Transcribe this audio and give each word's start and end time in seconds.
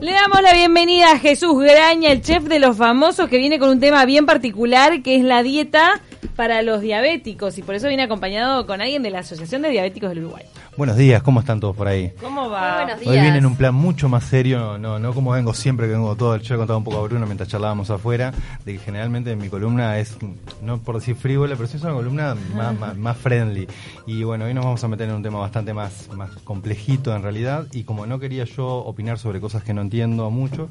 Le 0.00 0.12
damos 0.12 0.40
la 0.40 0.54
bienvenida 0.54 1.12
a 1.12 1.18
Jesús 1.18 1.62
Graña, 1.62 2.10
el 2.10 2.22
chef 2.22 2.44
de 2.44 2.58
los 2.58 2.78
famosos, 2.78 3.28
que 3.28 3.36
viene 3.36 3.58
con 3.58 3.68
un 3.68 3.80
tema 3.80 4.06
bien 4.06 4.24
particular, 4.24 5.02
que 5.02 5.16
es 5.16 5.22
la 5.22 5.42
dieta 5.42 6.00
para 6.36 6.62
los 6.62 6.80
diabéticos, 6.80 7.58
y 7.58 7.62
por 7.62 7.74
eso 7.74 7.86
viene 7.86 8.04
acompañado 8.04 8.66
con 8.66 8.80
alguien 8.80 9.02
de 9.02 9.10
la 9.10 9.18
Asociación 9.18 9.60
de 9.60 9.68
Diabéticos 9.68 10.08
del 10.08 10.20
Uruguay. 10.20 10.44
Buenos 10.76 10.96
días, 10.96 11.22
¿cómo 11.22 11.40
están 11.40 11.58
todos 11.60 11.74
por 11.74 11.88
ahí? 11.88 12.12
¿Cómo 12.20 12.48
va? 12.48 12.86
Hoy 13.04 13.20
viene 13.20 13.38
en 13.38 13.46
un 13.46 13.56
plan 13.56 13.74
mucho 13.74 14.08
más 14.08 14.24
serio, 14.24 14.78
no, 14.78 14.98
no 14.98 15.12
como 15.12 15.32
vengo 15.32 15.52
siempre 15.52 15.86
que 15.86 15.92
vengo 15.92 16.14
todo. 16.14 16.36
Yo 16.36 16.54
he 16.54 16.58
contado 16.58 16.78
un 16.78 16.84
poco 16.84 16.98
a 16.98 17.02
Bruno 17.02 17.26
mientras 17.26 17.48
charlábamos 17.48 17.90
afuera, 17.90 18.32
de 18.64 18.74
que 18.74 18.78
generalmente 18.78 19.34
mi 19.36 19.48
columna 19.48 19.98
es, 19.98 20.16
no 20.62 20.78
por 20.78 20.94
decir 20.94 21.16
frívola, 21.16 21.56
pero 21.56 21.68
sí 21.68 21.76
es 21.76 21.82
una 21.82 21.92
columna 21.92 22.36
más, 22.54 22.96
más, 22.96 23.16
friendly. 23.16 23.66
Y 24.06 24.22
bueno, 24.22 24.44
hoy 24.44 24.54
nos 24.54 24.64
vamos 24.64 24.82
a 24.82 24.88
meter 24.88 25.08
en 25.08 25.16
un 25.16 25.22
tema 25.22 25.40
bastante 25.40 25.74
más, 25.74 26.08
más 26.14 26.30
complejito 26.44 27.14
en 27.14 27.22
realidad. 27.22 27.66
Y 27.72 27.82
como 27.82 28.06
no 28.06 28.20
quería 28.20 28.44
yo 28.44 28.66
opinar 28.66 29.18
sobre 29.18 29.40
cosas 29.40 29.64
que 29.64 29.74
no 29.74 29.82
entiendo 29.82 30.30
mucho, 30.30 30.68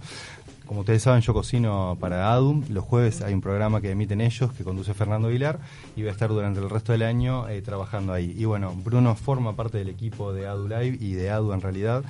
como 0.69 0.81
ustedes 0.81 1.01
saben, 1.01 1.21
yo 1.21 1.33
cocino 1.33 1.97
para 1.99 2.31
ADUM. 2.31 2.65
Los 2.69 2.83
jueves 2.83 3.23
hay 3.23 3.33
un 3.33 3.41
programa 3.41 3.81
que 3.81 3.89
emiten 3.89 4.21
ellos, 4.21 4.53
que 4.53 4.63
conduce 4.63 4.93
Fernando 4.93 5.29
Vilar, 5.29 5.59
y 5.95 6.01
voy 6.01 6.09
a 6.09 6.11
estar 6.11 6.29
durante 6.29 6.59
el 6.59 6.69
resto 6.69 6.91
del 6.91 7.01
año 7.01 7.49
eh, 7.49 7.63
trabajando 7.63 8.13
ahí. 8.13 8.35
Y 8.37 8.45
bueno, 8.45 8.75
Bruno 8.85 9.15
forma 9.15 9.55
parte 9.55 9.79
del 9.79 9.89
equipo 9.89 10.31
de 10.31 10.45
ADU 10.45 10.67
Live 10.67 10.99
y 11.01 11.13
de 11.13 11.31
ADU 11.31 11.53
en 11.53 11.61
realidad. 11.61 12.03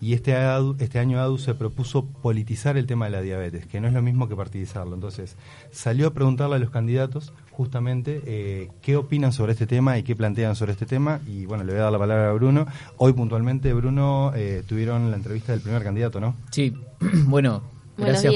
Y 0.00 0.14
este, 0.14 0.34
este 0.78 0.98
año 0.98 1.20
ADU 1.20 1.36
se 1.36 1.52
propuso 1.52 2.06
politizar 2.06 2.78
el 2.78 2.86
tema 2.86 3.04
de 3.04 3.10
la 3.10 3.20
diabetes, 3.20 3.66
que 3.66 3.82
no 3.82 3.86
es 3.86 3.92
lo 3.92 4.00
mismo 4.00 4.30
que 4.30 4.34
partidizarlo. 4.34 4.94
Entonces, 4.94 5.36
salió 5.70 6.06
a 6.06 6.14
preguntarle 6.14 6.56
a 6.56 6.58
los 6.58 6.70
candidatos 6.70 7.34
justamente 7.50 8.22
eh, 8.24 8.70
qué 8.80 8.96
opinan 8.96 9.32
sobre 9.32 9.52
este 9.52 9.66
tema 9.66 9.98
y 9.98 10.02
qué 10.04 10.16
plantean 10.16 10.56
sobre 10.56 10.72
este 10.72 10.86
tema. 10.86 11.20
Y 11.26 11.44
bueno, 11.44 11.64
le 11.64 11.72
voy 11.72 11.80
a 11.80 11.84
dar 11.84 11.92
la 11.92 11.98
palabra 11.98 12.30
a 12.30 12.32
Bruno. 12.32 12.66
Hoy 12.96 13.12
puntualmente, 13.12 13.74
Bruno, 13.74 14.32
eh, 14.34 14.62
tuvieron 14.66 15.10
la 15.10 15.18
entrevista 15.18 15.52
del 15.52 15.60
primer 15.60 15.84
candidato, 15.84 16.18
¿no? 16.18 16.34
Sí, 16.50 16.72
bueno, 17.26 17.75
Gracias 17.96 18.34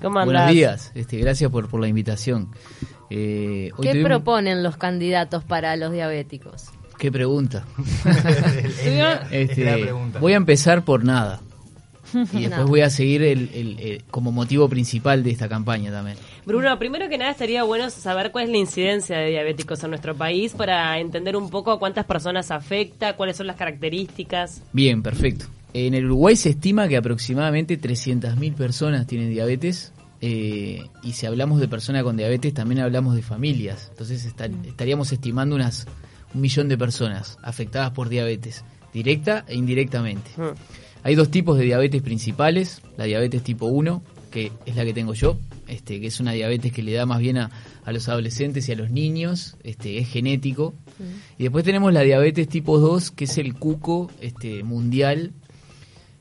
por. 0.00 0.24
Buenos 0.24 0.50
días. 0.50 0.92
Este, 0.94 1.18
gracias 1.18 1.50
por, 1.50 1.68
por 1.68 1.80
la 1.80 1.88
invitación. 1.88 2.48
Eh, 3.10 3.70
¿Qué 3.80 4.02
proponen 4.02 4.62
los 4.62 4.76
candidatos 4.76 5.44
para 5.44 5.76
los 5.76 5.92
diabéticos? 5.92 6.66
Qué 6.98 7.12
pregunta. 7.12 7.64
Este, 9.30 9.92
voy 10.20 10.32
a 10.32 10.36
empezar 10.36 10.84
por 10.84 11.04
nada. 11.04 11.40
Y 12.32 12.46
después 12.46 12.66
voy 12.66 12.80
a 12.82 12.90
seguir 12.90 13.22
el, 13.22 14.04
como 14.10 14.32
motivo 14.32 14.68
principal 14.68 15.22
de 15.22 15.30
esta 15.30 15.48
campaña 15.48 15.90
también. 15.90 16.16
Bruno, 16.44 16.78
primero 16.78 17.08
que 17.08 17.18
nada 17.18 17.32
estaría 17.32 17.62
bueno 17.64 17.90
saber 17.90 18.30
cuál 18.30 18.44
es 18.44 18.50
la 18.50 18.58
incidencia 18.58 19.18
de 19.18 19.30
diabéticos 19.30 19.82
en 19.84 19.90
nuestro 19.90 20.14
país 20.14 20.52
para 20.52 20.98
entender 20.98 21.36
un 21.36 21.50
poco 21.50 21.72
a 21.72 21.78
cuántas 21.78 22.04
personas 22.04 22.50
afecta, 22.50 23.16
cuáles 23.16 23.36
son 23.36 23.46
las 23.46 23.56
características. 23.56 24.62
Bien, 24.72 25.02
perfecto. 25.02 25.46
En 25.78 25.92
el 25.92 26.06
Uruguay 26.06 26.36
se 26.36 26.48
estima 26.48 26.88
que 26.88 26.96
aproximadamente 26.96 27.78
300.000 27.78 28.54
personas 28.54 29.06
tienen 29.06 29.28
diabetes. 29.28 29.92
Eh, 30.22 30.86
y 31.02 31.12
si 31.12 31.26
hablamos 31.26 31.60
de 31.60 31.68
personas 31.68 32.02
con 32.02 32.16
diabetes, 32.16 32.54
también 32.54 32.80
hablamos 32.80 33.14
de 33.14 33.20
familias. 33.20 33.88
Entonces 33.90 34.24
estaríamos 34.24 35.12
estimando 35.12 35.54
unas 35.54 35.86
un 36.32 36.40
millón 36.40 36.68
de 36.68 36.78
personas 36.78 37.36
afectadas 37.42 37.90
por 37.90 38.08
diabetes, 38.08 38.64
directa 38.94 39.44
e 39.48 39.54
indirectamente. 39.54 40.30
Mm. 40.38 40.56
Hay 41.02 41.14
dos 41.14 41.30
tipos 41.30 41.58
de 41.58 41.64
diabetes 41.64 42.00
principales, 42.00 42.80
la 42.96 43.04
diabetes 43.04 43.42
tipo 43.42 43.66
1, 43.66 44.02
que 44.30 44.52
es 44.64 44.76
la 44.76 44.84
que 44.86 44.94
tengo 44.94 45.12
yo, 45.12 45.38
este, 45.68 46.00
que 46.00 46.06
es 46.06 46.20
una 46.20 46.32
diabetes 46.32 46.72
que 46.72 46.82
le 46.82 46.94
da 46.94 47.04
más 47.04 47.20
bien 47.20 47.36
a, 47.36 47.50
los 47.92 48.08
adolescentes 48.08 48.66
y 48.70 48.72
a 48.72 48.76
los 48.76 48.90
niños, 48.90 49.58
este, 49.62 49.98
es 49.98 50.08
genético. 50.08 50.72
Mm. 50.98 51.02
Y 51.36 51.42
después 51.42 51.66
tenemos 51.66 51.92
la 51.92 52.00
diabetes 52.00 52.48
tipo 52.48 52.78
2, 52.78 53.10
que 53.10 53.24
es 53.24 53.36
el 53.36 53.52
cuco 53.54 54.10
este, 54.22 54.62
mundial, 54.64 55.34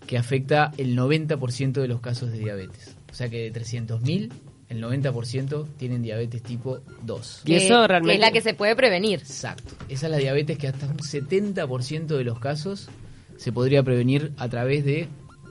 que 0.08 0.18
afecta 0.18 0.72
el 0.78 0.98
90% 0.98 1.74
de 1.74 1.88
los 1.88 2.02
casos 2.02 2.32
de 2.32 2.40
diabetes. 2.40 2.96
O 3.12 3.14
sea 3.14 3.30
que 3.30 3.50
de 3.50 3.62
300.000, 3.62 4.32
el 4.70 4.84
90% 4.84 5.68
tienen 5.78 6.02
diabetes 6.02 6.42
tipo 6.42 6.80
2. 7.04 7.44
Y 7.46 7.56
eso 7.56 7.88
realmente... 7.88 8.16
es 8.16 8.20
la 8.20 8.32
que 8.32 8.42
se 8.42 8.54
puede 8.54 8.76
prevenir. 8.76 9.20
Exacto. 9.20 9.76
Esa 9.90 10.08
es 10.08 10.12
la 10.12 10.18
diabetes 10.18 10.58
que 10.58 10.68
hasta 10.68 10.88
un 10.88 10.98
70% 10.98 12.08
de 12.08 12.24
los 12.24 12.40
casos 12.40 12.90
se 13.38 13.52
podría 13.52 13.84
prevenir 13.84 14.32
a 14.38 14.50
través 14.50 14.86
de, 14.86 15.08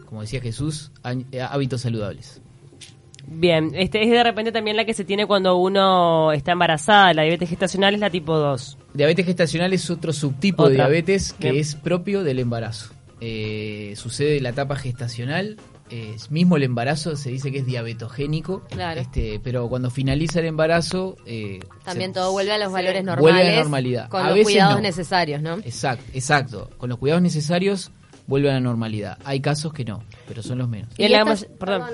como 0.06 0.22
decía 0.22 0.40
Jesús, 0.40 0.90
eh, 1.32 1.40
hábitos 1.40 1.82
saludables. 1.82 2.40
Bien, 3.26 3.72
este 3.74 4.02
es 4.02 4.10
de 4.10 4.22
repente 4.22 4.52
también 4.52 4.76
la 4.76 4.84
que 4.84 4.92
se 4.92 5.04
tiene 5.04 5.26
cuando 5.26 5.56
uno 5.56 6.32
está 6.32 6.52
embarazada. 6.52 7.14
La 7.14 7.22
diabetes 7.22 7.48
gestacional 7.48 7.94
es 7.94 8.00
la 8.00 8.10
tipo 8.10 8.36
2. 8.36 8.78
Diabetes 8.92 9.26
gestacional 9.26 9.72
es 9.72 9.88
otro 9.90 10.12
subtipo 10.12 10.68
de 10.68 10.74
diabetes 10.74 11.32
que 11.32 11.58
es 11.58 11.74
propio 11.74 12.22
del 12.22 12.38
embarazo. 12.38 12.93
Eh, 13.26 13.94
sucede 13.96 14.38
la 14.40 14.50
etapa 14.50 14.76
gestacional, 14.76 15.56
mismo 16.28 16.56
el 16.56 16.62
embarazo 16.64 17.16
se 17.16 17.30
dice 17.30 17.50
que 17.50 17.58
es 17.58 17.66
diabetogénico, 17.66 18.62
este, 18.96 19.40
pero 19.42 19.66
cuando 19.68 19.90
finaliza 19.90 20.40
el 20.40 20.46
embarazo... 20.46 21.16
Eh, 21.24 21.60
También 21.84 22.12
todo 22.12 22.32
vuelve 22.32 22.52
a 22.52 22.58
los 22.58 22.70
valores 22.70 23.02
normales. 23.02 23.32
Vuelve 23.32 23.48
a 23.48 23.52
la 23.54 23.60
normalidad. 23.60 24.08
Con 24.10 24.26
los 24.28 24.38
cuidados 24.40 24.82
necesarios, 24.82 25.40
¿no? 25.40 25.54
Exacto, 25.54 26.04
exacto. 26.12 26.70
Con 26.76 26.90
los 26.90 26.98
cuidados 26.98 27.22
necesarios 27.22 27.90
vuelve 28.26 28.50
a 28.50 28.54
la 28.54 28.60
normalidad. 28.60 29.18
Hay 29.24 29.40
casos 29.40 29.72
que 29.72 29.84
no, 29.84 30.02
pero 30.26 30.42
son 30.42 30.58
los 30.58 30.68
menos. 30.68 30.88
¿Y 30.96 31.04
estas, 31.04 31.46
perdón, 31.58 31.88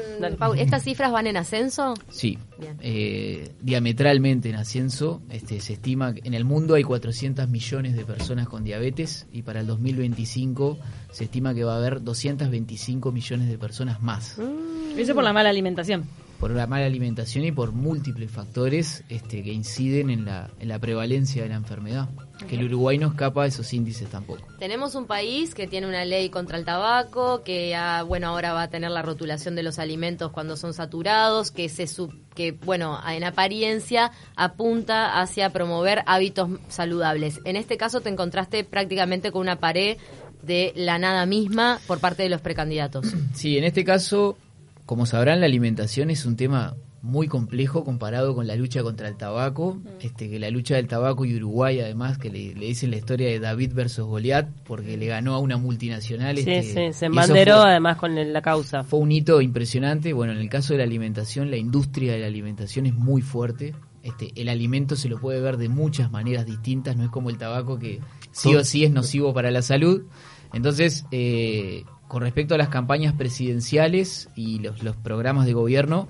¿Estas 0.59 0.85
cifras 0.85 1.13
van 1.13 1.27
en 1.27 1.37
ascenso? 1.37 1.95
Sí, 2.09 2.39
eh, 2.81 3.53
diametralmente 3.61 4.51
en 4.51 4.57
ascenso. 4.57 5.21
Este, 5.31 5.61
se 5.61 5.75
estima 5.75 6.15
que 6.15 6.23
en 6.25 6.35
el 6.35 6.45
mundo 6.45 6.75
hay 6.75 6.83
400 6.83 7.49
millones 7.49 7.97
de 7.97 8.05
personas 8.05 8.49
con 8.49 8.65
diabetes 8.65 9.27
y 9.33 9.43
para 9.43 9.61
el 9.61 9.67
2025 9.67 10.79
se 11.11 11.25
estima 11.25 11.55
que 11.55 11.65
va 11.65 11.75
a 11.75 11.79
haber 11.79 12.03
225 12.03 13.13
millones 13.13 13.49
de 13.49 13.59
personas 13.59 14.03
más. 14.03 14.39
Mm. 14.39 14.99
Eso 14.99 15.15
por 15.15 15.25
la 15.25 15.33
mala 15.33 15.51
alimentación 15.51 16.05
por 16.41 16.53
la 16.53 16.67
mala 16.67 16.87
alimentación 16.87 17.45
y 17.45 17.53
por 17.53 17.73
múltiples 17.73 18.31
factores 18.31 19.05
este, 19.11 19.43
que 19.43 19.53
inciden 19.53 20.09
en 20.09 20.25
la, 20.25 20.51
en 20.59 20.69
la 20.69 20.79
prevalencia 20.79 21.43
de 21.43 21.51
la 21.51 21.57
enfermedad. 21.57 22.09
Que 22.49 22.57
el 22.57 22.65
Uruguay 22.65 22.97
no 22.97 23.09
escapa 23.09 23.43
de 23.43 23.51
esos 23.51 23.71
índices 23.75 24.09
tampoco. 24.09 24.43
Tenemos 24.59 24.95
un 24.95 25.05
país 25.05 25.55
que 25.55 25.67
tiene 25.67 25.87
una 25.87 26.07
ley 26.07 26.31
contra 26.31 26.57
el 26.57 26.65
tabaco, 26.65 27.43
que 27.45 27.77
bueno 28.07 28.29
ahora 28.29 28.55
va 28.55 28.63
a 28.63 28.71
tener 28.71 28.91
la 28.91 29.03
rotulación 29.03 29.55
de 29.55 29.63
los 29.63 29.79
alimentos 29.79 30.33
cuando 30.33 30.57
son 30.57 30.73
saturados, 30.73 31.51
que 31.51 31.69
se 31.69 31.87
que 32.35 32.53
bueno 32.53 32.99
en 33.07 33.25
apariencia 33.25 34.11
apunta 34.37 35.21
hacia 35.21 35.51
promover 35.51 36.03
hábitos 36.07 36.49
saludables. 36.69 37.41
En 37.45 37.57
este 37.57 37.77
caso 37.77 38.01
te 38.01 38.09
encontraste 38.09 38.65
prácticamente 38.65 39.31
con 39.31 39.43
una 39.43 39.57
pared 39.57 39.99
de 40.43 40.73
la 40.75 40.99
nada 40.99 41.27
misma 41.27 41.79
por 41.87 42.01
parte 42.01 42.23
de 42.23 42.31
los 42.31 42.41
precandidatos. 42.41 43.15
Sí, 43.35 43.59
en 43.59 43.65
este 43.65 43.85
caso 43.85 44.39
como 44.91 45.07
sabrán, 45.07 45.39
la 45.39 45.47
alimentación 45.47 46.11
es 46.11 46.27
un 46.27 46.35
tema 46.35 46.75
muy 47.01 47.29
complejo 47.29 47.85
comparado 47.85 48.35
con 48.35 48.49
la 48.49 48.57
lucha 48.57 48.83
contra 48.83 49.07
el 49.07 49.17
tabaco, 49.17 49.79
este 50.01 50.29
que 50.29 50.41
la 50.41 50.51
lucha 50.51 50.75
del 50.75 50.89
tabaco 50.89 51.25
y 51.25 51.37
Uruguay 51.37 51.79
además 51.79 52.19
que 52.19 52.29
le, 52.29 52.55
dicen 52.55 52.91
la 52.91 52.97
historia 52.97 53.29
de 53.29 53.39
David 53.39 53.71
versus 53.73 54.05
Goliat 54.05 54.49
porque 54.65 54.97
le 54.97 55.07
ganó 55.07 55.35
a 55.35 55.39
una 55.39 55.59
multinacional. 55.59 56.39
Sí, 56.39 56.51
este, 56.51 56.89
sí, 56.89 56.99
se 56.99 57.07
embanderó 57.07 57.59
además 57.59 57.99
con 57.99 58.33
la 58.33 58.43
causa. 58.43 58.83
Fue 58.83 58.99
un 58.99 59.13
hito 59.13 59.41
impresionante. 59.41 60.13
Bueno, 60.13 60.33
en 60.33 60.41
el 60.41 60.49
caso 60.49 60.75
de 60.75 60.79
la 60.79 60.85
alimentación, 60.87 61.53
la 61.53 61.57
industria 61.57 62.15
de 62.15 62.19
la 62.19 62.27
alimentación 62.27 62.87
es 62.87 62.95
muy 62.95 63.23
fuerte. 63.23 63.77
Este, 64.03 64.33
el 64.35 64.49
alimento 64.49 64.97
se 64.97 65.09
lo 65.09 65.21
puede 65.21 65.41
ver 65.41 65.57
de 65.57 65.69
muchas 65.69 66.11
maneras 66.11 66.47
distintas, 66.47 66.97
no 66.97 67.05
es 67.05 67.11
como 67.11 67.31
el 67.31 67.39
tabaco 67.39 67.79
que 67.79 68.01
sí 68.33 68.57
o 68.57 68.65
sí 68.65 68.85
es 68.85 68.91
nocivo 68.91 69.33
para 69.33 69.53
la 69.53 69.63
salud. 69.63 70.03
Entonces, 70.53 71.07
eh, 71.13 71.85
con 72.11 72.23
respecto 72.23 72.57
a 72.57 72.59
las 72.59 72.71
campañas 72.71 73.15
presidenciales 73.15 74.31
y 74.35 74.59
los, 74.59 74.97
programas 74.97 75.47
de 75.47 75.53
gobierno, 75.53 76.09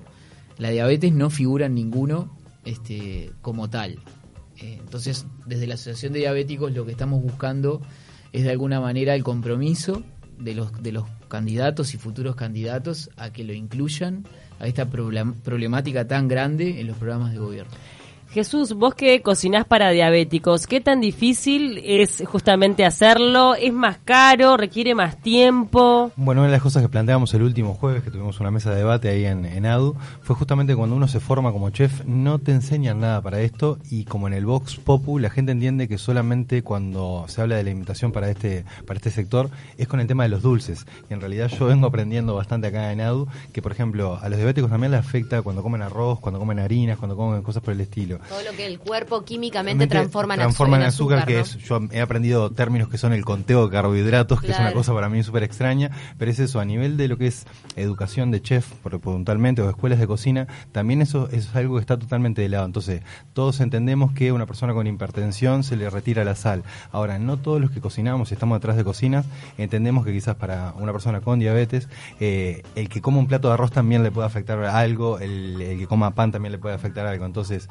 la 0.57 0.71
diabetes 0.71 1.13
no 1.13 1.29
figura 1.29 1.67
en 1.67 1.75
ninguno 1.75 2.35
este, 2.65 3.29
como 3.43 3.69
tal. 3.69 3.99
Eh, 4.57 4.79
entonces, 4.79 5.27
desde 5.45 5.67
la 5.67 5.75
Asociación 5.75 6.13
de 6.13 6.19
Diabéticos 6.21 6.73
lo 6.73 6.87
que 6.87 6.91
estamos 6.91 7.21
buscando 7.21 7.83
es 8.33 8.43
de 8.43 8.49
alguna 8.49 8.81
manera 8.81 9.13
el 9.13 9.23
compromiso 9.23 10.01
de 10.39 10.55
los, 10.55 10.73
de 10.81 10.91
los 10.91 11.05
candidatos 11.27 11.93
y 11.93 11.99
futuros 11.99 12.35
candidatos 12.35 13.11
a 13.15 13.31
que 13.31 13.43
lo 13.43 13.53
incluyan 13.53 14.25
a 14.59 14.65
esta 14.65 14.89
problemática 14.89 16.07
tan 16.07 16.27
grande 16.27 16.81
en 16.81 16.87
los 16.87 16.97
programas 16.97 17.31
de 17.31 17.37
gobierno. 17.37 17.71
Jesús, 18.31 18.75
vos 18.75 18.95
que 18.95 19.21
cocinás 19.21 19.65
para 19.65 19.89
diabéticos, 19.89 20.65
¿qué 20.65 20.79
tan 20.79 21.01
difícil 21.01 21.81
es 21.83 22.23
justamente 22.25 22.85
hacerlo? 22.85 23.55
¿Es 23.55 23.73
más 23.73 23.97
caro? 24.05 24.55
¿Requiere 24.55 24.95
más 24.95 25.21
tiempo? 25.21 26.13
Bueno, 26.15 26.39
una 26.39 26.47
de 26.47 26.53
las 26.53 26.61
cosas 26.61 26.81
que 26.81 26.87
planteamos 26.87 27.33
el 27.33 27.41
último 27.41 27.73
jueves, 27.73 28.03
que 28.03 28.09
tuvimos 28.09 28.39
una 28.39 28.49
mesa 28.49 28.69
de 28.71 28.77
debate 28.77 29.09
ahí 29.09 29.25
en, 29.25 29.43
en 29.43 29.65
ADU, 29.65 29.97
fue 30.21 30.33
justamente 30.37 30.77
cuando 30.77 30.95
uno 30.95 31.09
se 31.09 31.19
forma 31.19 31.51
como 31.51 31.71
chef, 31.71 32.05
no 32.05 32.39
te 32.39 32.53
enseñan 32.53 33.01
nada 33.01 33.19
para 33.21 33.41
esto 33.41 33.79
y 33.89 34.05
como 34.05 34.27
en 34.27 34.33
el 34.33 34.45
Vox 34.45 34.77
Popu, 34.77 35.19
la 35.19 35.29
gente 35.29 35.51
entiende 35.51 35.89
que 35.89 35.97
solamente 35.97 36.63
cuando 36.63 37.25
se 37.27 37.41
habla 37.41 37.57
de 37.57 37.63
la 37.63 37.71
alimentación 37.71 38.13
para 38.13 38.29
este, 38.29 38.63
para 38.87 38.95
este 38.95 39.11
sector 39.11 39.49
es 39.77 39.89
con 39.89 39.99
el 39.99 40.07
tema 40.07 40.23
de 40.23 40.29
los 40.29 40.41
dulces. 40.41 40.85
Y 41.09 41.13
en 41.13 41.19
realidad 41.19 41.49
yo 41.49 41.65
vengo 41.65 41.87
aprendiendo 41.87 42.33
bastante 42.35 42.67
acá 42.67 42.93
en 42.93 43.01
ADU 43.01 43.27
que, 43.51 43.61
por 43.61 43.73
ejemplo, 43.73 44.17
a 44.21 44.29
los 44.29 44.37
diabéticos 44.37 44.71
también 44.71 44.93
les 44.93 45.01
afecta 45.01 45.41
cuando 45.41 45.61
comen 45.61 45.81
arroz, 45.81 46.21
cuando 46.21 46.39
comen 46.39 46.59
harinas, 46.59 46.97
cuando 46.97 47.17
comen 47.17 47.41
cosas 47.41 47.61
por 47.61 47.73
el 47.73 47.81
estilo. 47.81 48.20
Todo 48.27 48.41
lo 48.43 48.51
que 48.51 48.65
el 48.65 48.79
cuerpo 48.79 49.23
químicamente 49.23 49.87
transforma 49.87 50.35
en 50.35 50.39
transforma 50.39 50.77
en 50.77 50.83
azúcar, 50.83 51.25
que 51.25 51.39
es, 51.39 51.57
yo 51.57 51.79
he 51.91 52.01
aprendido 52.01 52.51
términos 52.51 52.89
que 52.89 52.97
son 52.97 53.13
el 53.13 53.25
conteo 53.25 53.65
de 53.65 53.71
carbohidratos, 53.71 54.41
que 54.41 54.51
es 54.51 54.59
una 54.59 54.73
cosa 54.73 54.93
para 54.93 55.09
mí 55.09 55.23
súper 55.23 55.43
extraña, 55.43 55.91
pero 56.17 56.31
es 56.31 56.39
eso, 56.39 56.59
a 56.59 56.65
nivel 56.65 56.97
de 56.97 57.07
lo 57.07 57.17
que 57.17 57.27
es 57.27 57.45
educación 57.75 58.31
de 58.31 58.41
chef, 58.41 58.65
puntualmente, 59.01 59.61
o 59.61 59.69
escuelas 59.69 59.99
de 59.99 60.07
cocina, 60.07 60.47
también 60.71 61.01
eso, 61.01 61.29
es 61.31 61.55
algo 61.55 61.75
que 61.75 61.81
está 61.81 61.97
totalmente 61.97 62.41
de 62.41 62.49
lado. 62.49 62.65
Entonces, 62.65 63.01
todos 63.33 63.59
entendemos 63.59 64.13
que 64.13 64.31
una 64.31 64.45
persona 64.45 64.73
con 64.73 64.87
hipertensión 64.87 65.63
se 65.63 65.75
le 65.75 65.89
retira 65.89 66.23
la 66.23 66.35
sal. 66.35 66.63
Ahora, 66.91 67.19
no 67.19 67.37
todos 67.37 67.61
los 67.61 67.71
que 67.71 67.81
cocinamos, 67.81 68.31
estamos 68.31 68.57
detrás 68.57 68.77
de 68.77 68.83
cocinas, 68.83 69.25
entendemos 69.57 70.05
que 70.05 70.11
quizás 70.11 70.35
para 70.35 70.73
una 70.77 70.91
persona 70.91 71.21
con 71.21 71.39
diabetes, 71.39 71.89
eh, 72.19 72.63
el 72.75 72.89
que 72.89 73.01
coma 73.01 73.19
un 73.19 73.27
plato 73.27 73.47
de 73.47 73.55
arroz 73.55 73.71
también 73.71 74.03
le 74.03 74.11
puede 74.11 74.27
afectar 74.27 74.63
algo, 74.63 75.19
el, 75.19 75.61
el 75.61 75.79
que 75.79 75.87
coma 75.87 76.11
pan 76.11 76.31
también 76.31 76.51
le 76.51 76.57
puede 76.57 76.75
afectar 76.75 77.05
algo. 77.05 77.25
Entonces, 77.25 77.69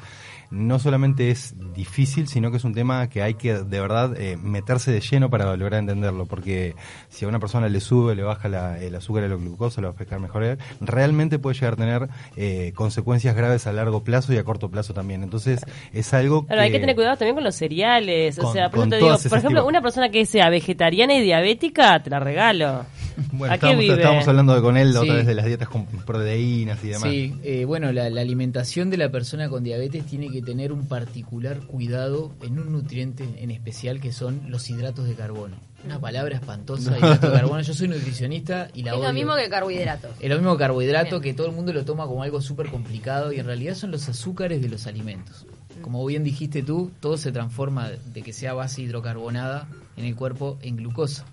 no 0.51 0.79
solamente 0.79 1.31
es 1.31 1.55
difícil, 1.73 2.27
sino 2.27 2.51
que 2.51 2.57
es 2.57 2.63
un 2.63 2.73
tema 2.73 3.07
que 3.09 3.21
hay 3.21 3.35
que 3.35 3.53
de 3.53 3.79
verdad 3.79 4.19
eh, 4.19 4.37
meterse 4.37 4.91
de 4.91 4.99
lleno 4.99 5.29
para 5.29 5.55
lograr 5.55 5.79
entenderlo, 5.79 6.25
porque 6.25 6.75
si 7.09 7.25
a 7.25 7.27
una 7.27 7.39
persona 7.39 7.69
le 7.69 7.79
sube, 7.79 8.15
le 8.15 8.23
baja 8.23 8.77
el 8.77 8.95
azúcar 8.95 9.23
y 9.23 9.29
la 9.29 9.35
glucosa, 9.35 9.81
le 9.81 9.87
va 9.87 9.91
a 9.91 9.95
afectar 9.95 10.19
mejor, 10.19 10.57
realmente 10.81 11.39
puede 11.39 11.55
llegar 11.55 11.73
a 11.73 11.77
tener 11.77 12.09
eh, 12.35 12.73
consecuencias 12.75 13.35
graves 13.35 13.65
a 13.65 13.73
largo 13.73 14.03
plazo 14.03 14.33
y 14.33 14.37
a 14.37 14.43
corto 14.43 14.69
plazo 14.69 14.93
también. 14.93 15.23
Entonces, 15.23 15.65
es 15.93 16.13
algo 16.13 16.45
Claro, 16.45 16.61
hay 16.61 16.71
que 16.71 16.79
tener 16.79 16.95
cuidado 16.95 17.17
también 17.17 17.35
con 17.35 17.43
los 17.43 17.55
cereales, 17.55 18.37
o 18.39 18.51
sea, 18.51 18.69
por, 18.69 18.89
te 18.89 18.97
digo, 18.97 19.15
por 19.29 19.37
ejemplo, 19.37 19.65
una 19.65 19.81
persona 19.81 20.09
que 20.09 20.25
sea 20.25 20.49
vegetariana 20.49 21.13
y 21.15 21.21
diabética, 21.21 22.01
te 22.03 22.09
la 22.09 22.19
regalo. 22.19 22.85
Bueno, 23.31 23.53
estábamos, 23.53 24.27
hablando 24.27 24.55
de 24.55 24.61
con 24.61 24.77
él 24.77 24.95
otra 24.95 25.15
vez 25.15 25.25
de 25.25 25.35
las 25.35 25.45
dietas 25.45 25.69
con 25.69 25.85
proteínas 25.85 26.83
y 26.83 26.89
demás. 26.89 27.09
Sí, 27.09 27.35
eh, 27.43 27.65
bueno, 27.65 27.91
la, 27.91 28.09
la 28.09 28.21
alimentación 28.21 28.89
de 28.89 28.97
la 28.97 29.09
persona 29.09 29.49
con 29.49 29.63
diabetes 29.63 30.05
tiene 30.05 30.29
que 30.29 30.41
tener 30.41 30.71
un 30.71 30.87
particular 30.87 31.59
cuidado 31.61 32.31
en 32.41 32.59
un 32.59 32.71
nutriente 32.71 33.27
en 33.37 33.51
especial 33.51 33.99
que 33.99 34.11
son 34.11 34.41
los 34.49 34.69
hidratos 34.69 35.07
de 35.07 35.15
carbono. 35.15 35.55
Una 35.83 35.99
palabra 35.99 36.35
espantosa, 36.35 36.97
hidrato 36.97 37.27
de 37.27 37.33
carbono. 37.33 37.61
Yo 37.61 37.73
soy 37.73 37.87
nutricionista 37.87 38.69
y 38.73 38.83
la 38.83 38.93
Es 38.93 39.01
lo 39.01 39.13
mismo 39.13 39.35
que 39.35 39.49
carbohidratos. 39.49 40.11
Es 40.19 40.29
lo 40.29 40.35
mismo 40.35 40.53
que 40.53 40.59
carbohidrato, 40.59 41.21
que 41.21 41.33
todo 41.33 41.47
el 41.47 41.53
mundo 41.53 41.73
lo 41.73 41.85
toma 41.85 42.05
como 42.05 42.23
algo 42.23 42.41
súper 42.41 42.67
complicado 42.67 43.31
y 43.33 43.39
en 43.39 43.45
realidad 43.45 43.75
son 43.75 43.91
los 43.91 44.07
azúcares 44.09 44.61
de 44.61 44.69
los 44.69 44.87
alimentos. 44.87 45.45
Como 45.81 46.05
bien 46.05 46.23
dijiste 46.23 46.61
tú, 46.61 46.91
todo 46.99 47.17
se 47.17 47.31
transforma 47.31 47.89
de 47.89 48.21
que 48.21 48.33
sea 48.33 48.53
base 48.53 48.83
hidrocarbonada 48.83 49.67
en 49.97 50.05
el 50.05 50.15
cuerpo 50.15 50.59
en 50.61 50.77
glucosa. 50.77 51.25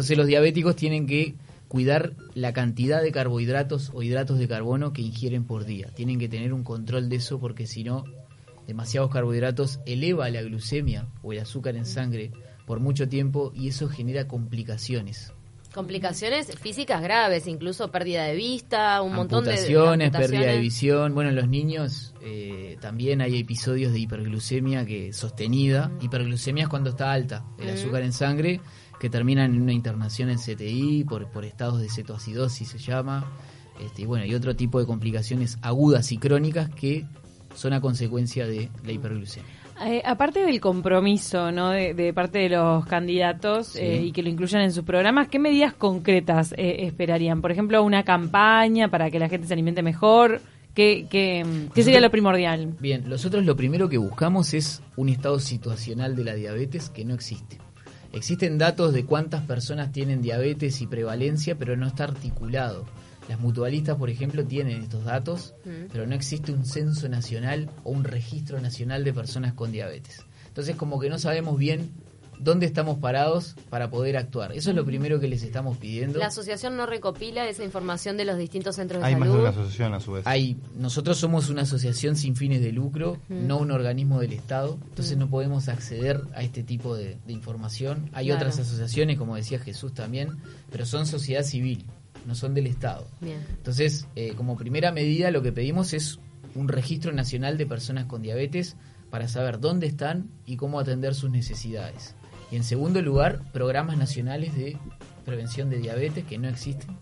Entonces 0.00 0.16
los 0.16 0.28
diabéticos 0.28 0.76
tienen 0.76 1.06
que 1.06 1.34
cuidar 1.68 2.14
la 2.32 2.54
cantidad 2.54 3.02
de 3.02 3.12
carbohidratos 3.12 3.90
o 3.92 4.02
hidratos 4.02 4.38
de 4.38 4.48
carbono 4.48 4.94
que 4.94 5.02
ingieren 5.02 5.44
por 5.44 5.66
día. 5.66 5.88
Tienen 5.94 6.18
que 6.18 6.26
tener 6.26 6.54
un 6.54 6.64
control 6.64 7.10
de 7.10 7.16
eso 7.16 7.38
porque 7.38 7.66
si 7.66 7.84
no, 7.84 8.04
demasiados 8.66 9.10
carbohidratos 9.10 9.78
eleva 9.84 10.30
la 10.30 10.40
glucemia 10.40 11.06
o 11.22 11.34
el 11.34 11.40
azúcar 11.40 11.76
en 11.76 11.84
sangre 11.84 12.30
por 12.64 12.80
mucho 12.80 13.10
tiempo 13.10 13.52
y 13.54 13.68
eso 13.68 13.90
genera 13.90 14.26
complicaciones. 14.26 15.34
Complicaciones 15.74 16.50
físicas 16.58 17.02
graves, 17.02 17.46
incluso 17.46 17.90
pérdida 17.90 18.24
de 18.24 18.36
vista, 18.36 19.02
un 19.02 19.14
montón 19.14 19.44
de 19.44 19.50
amputaciones, 19.50 20.10
pérdida 20.12 20.52
de 20.52 20.60
visión. 20.60 21.14
Bueno, 21.14 21.28
en 21.28 21.36
los 21.36 21.46
niños 21.46 22.14
eh, 22.22 22.78
también 22.80 23.20
hay 23.20 23.38
episodios 23.38 23.92
de 23.92 23.98
hiperglucemia 23.98 24.86
que 24.86 25.12
sostenida. 25.12 25.92
Hiperglucemia 26.00 26.62
es 26.62 26.68
cuando 26.70 26.88
está 26.88 27.12
alta 27.12 27.44
el 27.58 27.68
azúcar 27.68 28.02
en 28.02 28.14
sangre, 28.14 28.62
que 29.00 29.08
terminan 29.08 29.54
en 29.54 29.62
una 29.62 29.72
internación 29.72 30.28
en 30.28 30.36
CTI 30.36 31.04
por, 31.04 31.26
por 31.28 31.44
estados 31.46 31.80
de 31.80 31.88
cetoacidosis 31.88 32.68
se 32.68 32.78
llama. 32.78 33.24
Este, 33.80 34.02
y 34.02 34.04
bueno, 34.04 34.26
y 34.26 34.34
otro 34.34 34.54
tipo 34.54 34.78
de 34.78 34.86
complicaciones 34.86 35.58
agudas 35.62 36.12
y 36.12 36.18
crónicas 36.18 36.68
que 36.68 37.06
son 37.54 37.72
a 37.72 37.80
consecuencia 37.80 38.46
de 38.46 38.68
la 38.84 38.92
hiperglucemia. 38.92 39.50
Eh, 39.82 40.02
aparte 40.04 40.44
del 40.44 40.60
compromiso 40.60 41.50
¿no? 41.50 41.70
de, 41.70 42.12
parte 42.14 42.40
de 42.40 42.50
los 42.50 42.84
candidatos 42.84 43.74
eh, 43.76 44.02
y 44.02 44.12
que 44.12 44.22
lo 44.22 44.28
incluyan 44.28 44.60
en 44.60 44.72
sus 44.72 44.84
programas, 44.84 45.28
¿qué 45.28 45.38
medidas 45.38 45.72
concretas 45.72 46.52
eh, 46.58 46.84
esperarían? 46.86 47.40
Por 47.40 47.50
ejemplo, 47.50 47.82
una 47.82 48.02
campaña 48.02 48.88
para 48.88 49.10
que 49.10 49.18
la 49.18 49.30
gente 49.30 49.46
se 49.46 49.54
alimente 49.54 49.82
mejor. 49.82 50.42
¿Qué, 50.74 51.06
qué, 51.10 51.44
qué 51.74 51.82
sería 51.82 52.00
lo 52.00 52.10
primordial? 52.10 52.74
Bien, 52.78 53.08
nosotros 53.08 53.44
lo 53.44 53.56
primero 53.56 53.88
que 53.88 53.98
buscamos 53.98 54.54
es 54.54 54.82
un 54.96 55.08
estado 55.08 55.40
situacional 55.40 56.14
de 56.14 56.24
la 56.24 56.34
diabetes 56.34 56.90
que 56.90 57.04
no 57.04 57.14
existe. 57.14 57.58
Existen 58.12 58.58
datos 58.58 58.92
de 58.92 59.04
cuántas 59.04 59.42
personas 59.42 59.92
tienen 59.92 60.20
diabetes 60.20 60.80
y 60.80 60.86
prevalencia, 60.86 61.56
pero 61.56 61.76
no 61.76 61.86
está 61.86 62.04
articulado. 62.04 62.86
Las 63.28 63.38
mutualistas, 63.38 63.96
por 63.96 64.10
ejemplo, 64.10 64.44
tienen 64.44 64.82
estos 64.82 65.04
datos, 65.04 65.54
mm. 65.64 65.92
pero 65.92 66.06
no 66.06 66.14
existe 66.16 66.52
un 66.52 66.66
censo 66.66 67.08
nacional 67.08 67.70
o 67.84 67.90
un 67.90 68.02
registro 68.02 68.60
nacional 68.60 69.04
de 69.04 69.12
personas 69.12 69.54
con 69.54 69.70
diabetes. 69.70 70.24
Entonces, 70.48 70.74
como 70.74 70.98
que 70.98 71.08
no 71.08 71.18
sabemos 71.18 71.56
bien 71.56 71.92
dónde 72.40 72.66
estamos 72.66 72.98
parados 72.98 73.54
para 73.68 73.90
poder 73.90 74.16
actuar. 74.16 74.52
Eso 74.52 74.70
es 74.70 74.76
lo 74.76 74.84
primero 74.84 75.20
que 75.20 75.28
les 75.28 75.42
estamos 75.42 75.76
pidiendo. 75.76 76.18
La 76.18 76.26
asociación 76.26 76.76
no 76.76 76.86
recopila 76.86 77.46
esa 77.46 77.64
información 77.64 78.16
de 78.16 78.24
los 78.24 78.38
distintos 78.38 78.76
centros 78.76 79.02
de 79.02 79.10
salud. 79.10 79.22
Hay 79.22 79.28
más 79.28 79.36
de 79.36 79.40
una 79.40 79.50
asociación 79.50 79.94
a 79.94 80.00
su 80.00 80.12
vez. 80.12 80.26
Hay, 80.26 80.56
nosotros 80.76 81.18
somos 81.18 81.50
una 81.50 81.62
asociación 81.62 82.16
sin 82.16 82.36
fines 82.36 82.62
de 82.62 82.72
lucro, 82.72 83.18
no 83.28 83.58
un 83.58 83.70
organismo 83.70 84.20
del 84.20 84.32
Estado, 84.32 84.78
entonces 84.88 85.16
no 85.16 85.28
podemos 85.28 85.68
acceder 85.68 86.22
a 86.34 86.42
este 86.42 86.62
tipo 86.62 86.96
de, 86.96 87.18
información. 87.28 88.10
Hay 88.12 88.32
otras 88.32 88.58
asociaciones, 88.58 89.18
como 89.18 89.36
decía 89.36 89.58
Jesús 89.58 89.94
también, 89.94 90.38
pero 90.70 90.86
son 90.86 91.06
sociedad 91.06 91.42
civil 91.42 91.84
no 92.26 92.34
son 92.34 92.52
del 92.52 92.66
Estado. 92.66 93.06
Entonces, 93.22 94.06
eh, 94.14 94.34
como 94.36 94.54
primera 94.54 94.92
medida, 94.92 95.30
lo 95.30 95.40
que 95.40 95.52
pedimos 95.52 95.94
es 95.94 96.18
un 96.54 96.68
registro 96.68 97.12
nacional 97.12 97.56
de 97.56 97.64
personas 97.64 98.04
con 98.04 98.20
diabetes 98.20 98.76
para 99.10 99.26
saber 99.26 99.58
dónde 99.58 99.86
están 99.86 100.30
y 100.44 100.56
cómo 100.56 100.78
atender 100.80 101.14
sus 101.14 101.30
necesidades. 101.30 102.14
Y 102.50 102.56
en 102.56 102.64
segundo 102.64 103.00
lugar, 103.02 103.40
programas 103.52 103.96
nacionales 103.96 104.54
de 104.54 104.76
prevención 105.24 105.70
de 105.70 105.78
diabetes 105.78 106.24
que 106.24 106.38
no 106.38 106.48
existen 106.48 106.96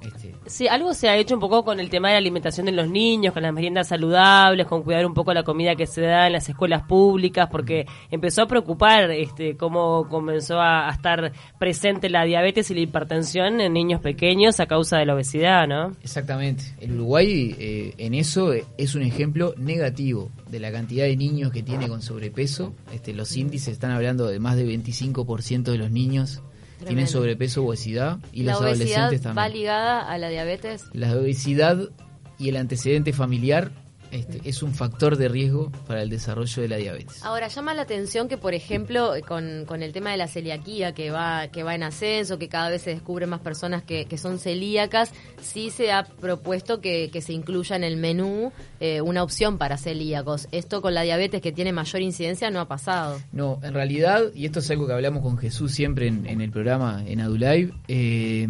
este, 0.00 0.34
sí, 0.46 0.68
algo 0.68 0.94
se 0.94 1.08
ha 1.08 1.16
hecho 1.16 1.34
un 1.34 1.40
poco 1.40 1.64
con 1.64 1.80
el 1.80 1.90
tema 1.90 2.08
de 2.08 2.14
la 2.14 2.18
alimentación 2.18 2.66
de 2.66 2.72
los 2.72 2.88
niños, 2.88 3.32
con 3.32 3.42
las 3.42 3.52
meriendas 3.52 3.88
saludables, 3.88 4.66
con 4.66 4.82
cuidar 4.82 5.06
un 5.06 5.14
poco 5.14 5.32
la 5.32 5.42
comida 5.42 5.74
que 5.74 5.86
se 5.86 6.02
da 6.02 6.26
en 6.26 6.34
las 6.34 6.48
escuelas 6.48 6.82
públicas, 6.82 7.48
porque 7.50 7.86
empezó 8.10 8.42
a 8.42 8.46
preocupar 8.46 9.10
este, 9.10 9.56
cómo 9.56 10.08
comenzó 10.08 10.60
a, 10.60 10.90
estar 10.90 11.32
presente 11.58 12.08
la 12.08 12.24
diabetes 12.24 12.70
y 12.70 12.74
la 12.74 12.80
hipertensión 12.80 13.60
en 13.60 13.72
niños 13.72 14.00
pequeños 14.00 14.60
a 14.60 14.66
causa 14.66 14.98
de 14.98 15.06
la 15.06 15.14
obesidad, 15.14 15.66
¿no? 15.66 15.92
Exactamente. 16.02 16.64
El 16.80 16.92
Uruguay 16.92 17.54
eh, 17.58 17.94
en 17.98 18.14
eso 18.14 18.52
es 18.52 18.94
un 18.94 19.02
ejemplo 19.02 19.54
negativo 19.56 20.30
de 20.48 20.60
la 20.60 20.70
cantidad 20.72 21.04
de 21.04 21.16
niños 21.16 21.52
que 21.52 21.62
tiene 21.62 21.88
con 21.88 22.02
sobrepeso. 22.02 22.74
Este, 22.92 23.12
los 23.12 23.36
índices 23.36 23.68
están 23.68 23.90
hablando 23.90 24.26
de 24.26 24.38
más 24.38 24.56
de 24.56 24.66
25% 24.66 25.62
de 25.64 25.78
los 25.78 25.90
niños 25.90 26.42
tienen 26.84 27.06
sobrepeso, 27.06 27.64
obesidad 27.64 28.18
y 28.32 28.42
¿La 28.42 28.52
los 28.52 28.62
adolescentes 28.62 29.22
también. 29.22 29.44
¿Va 29.44 29.48
ligada 29.48 30.10
a 30.10 30.18
la 30.18 30.28
diabetes? 30.28 30.84
La 30.92 31.12
obesidad 31.16 31.90
y 32.38 32.48
el 32.48 32.56
antecedente 32.56 33.12
familiar 33.12 33.70
este, 34.10 34.40
es 34.48 34.62
un 34.62 34.74
factor 34.74 35.16
de 35.16 35.28
riesgo 35.28 35.70
para 35.86 36.02
el 36.02 36.10
desarrollo 36.10 36.62
de 36.62 36.68
la 36.68 36.76
diabetes. 36.76 37.24
Ahora, 37.24 37.48
llama 37.48 37.74
la 37.74 37.82
atención 37.82 38.28
que, 38.28 38.36
por 38.36 38.54
ejemplo, 38.54 39.12
con, 39.26 39.82
el 39.82 39.92
tema 39.92 40.10
de 40.10 40.16
la 40.16 40.28
celiaquía 40.28 40.94
que 40.94 41.10
va, 41.10 41.48
que 41.48 41.62
va 41.62 41.74
en 41.74 41.82
ascenso, 41.82 42.38
que 42.38 42.48
cada 42.48 42.70
vez 42.70 42.82
se 42.82 42.90
descubren 42.90 43.28
más 43.28 43.40
personas 43.40 43.82
que, 43.82 44.06
son 44.16 44.38
celíacas, 44.38 45.12
sí 45.42 45.70
se 45.70 45.92
ha 45.92 46.04
propuesto 46.04 46.80
que, 46.80 47.10
se 47.16 47.32
incluya 47.32 47.76
en 47.76 47.84
el 47.84 47.96
menú 47.96 48.52
eh, 48.78 49.00
una 49.00 49.22
opción 49.22 49.58
para 49.58 49.78
celíacos. 49.78 50.48
Esto 50.52 50.82
con 50.82 50.94
la 50.94 51.02
diabetes 51.02 51.40
que 51.40 51.52
tiene 51.52 51.72
mayor 51.72 52.02
incidencia 52.02 52.50
no 52.50 52.60
ha 52.60 52.68
pasado. 52.68 53.20
No, 53.32 53.58
en 53.62 53.74
realidad, 53.74 54.22
y 54.34 54.46
esto 54.46 54.60
es 54.60 54.70
algo 54.70 54.86
que 54.86 54.92
hablamos 54.92 55.22
con 55.22 55.38
Jesús 55.38 55.72
siempre 55.72 56.06
en, 56.06 56.40
el 56.40 56.50
programa 56.50 57.02
en 57.06 57.20
AduLive, 57.20 57.72
eh, 57.88 58.46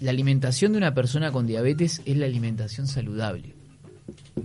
la 0.00 0.10
alimentación 0.10 0.72
de 0.72 0.78
una 0.78 0.94
persona 0.94 1.32
con 1.32 1.46
diabetes 1.46 2.02
es 2.04 2.16
la 2.16 2.26
alimentación 2.26 2.86
saludable. 2.86 3.55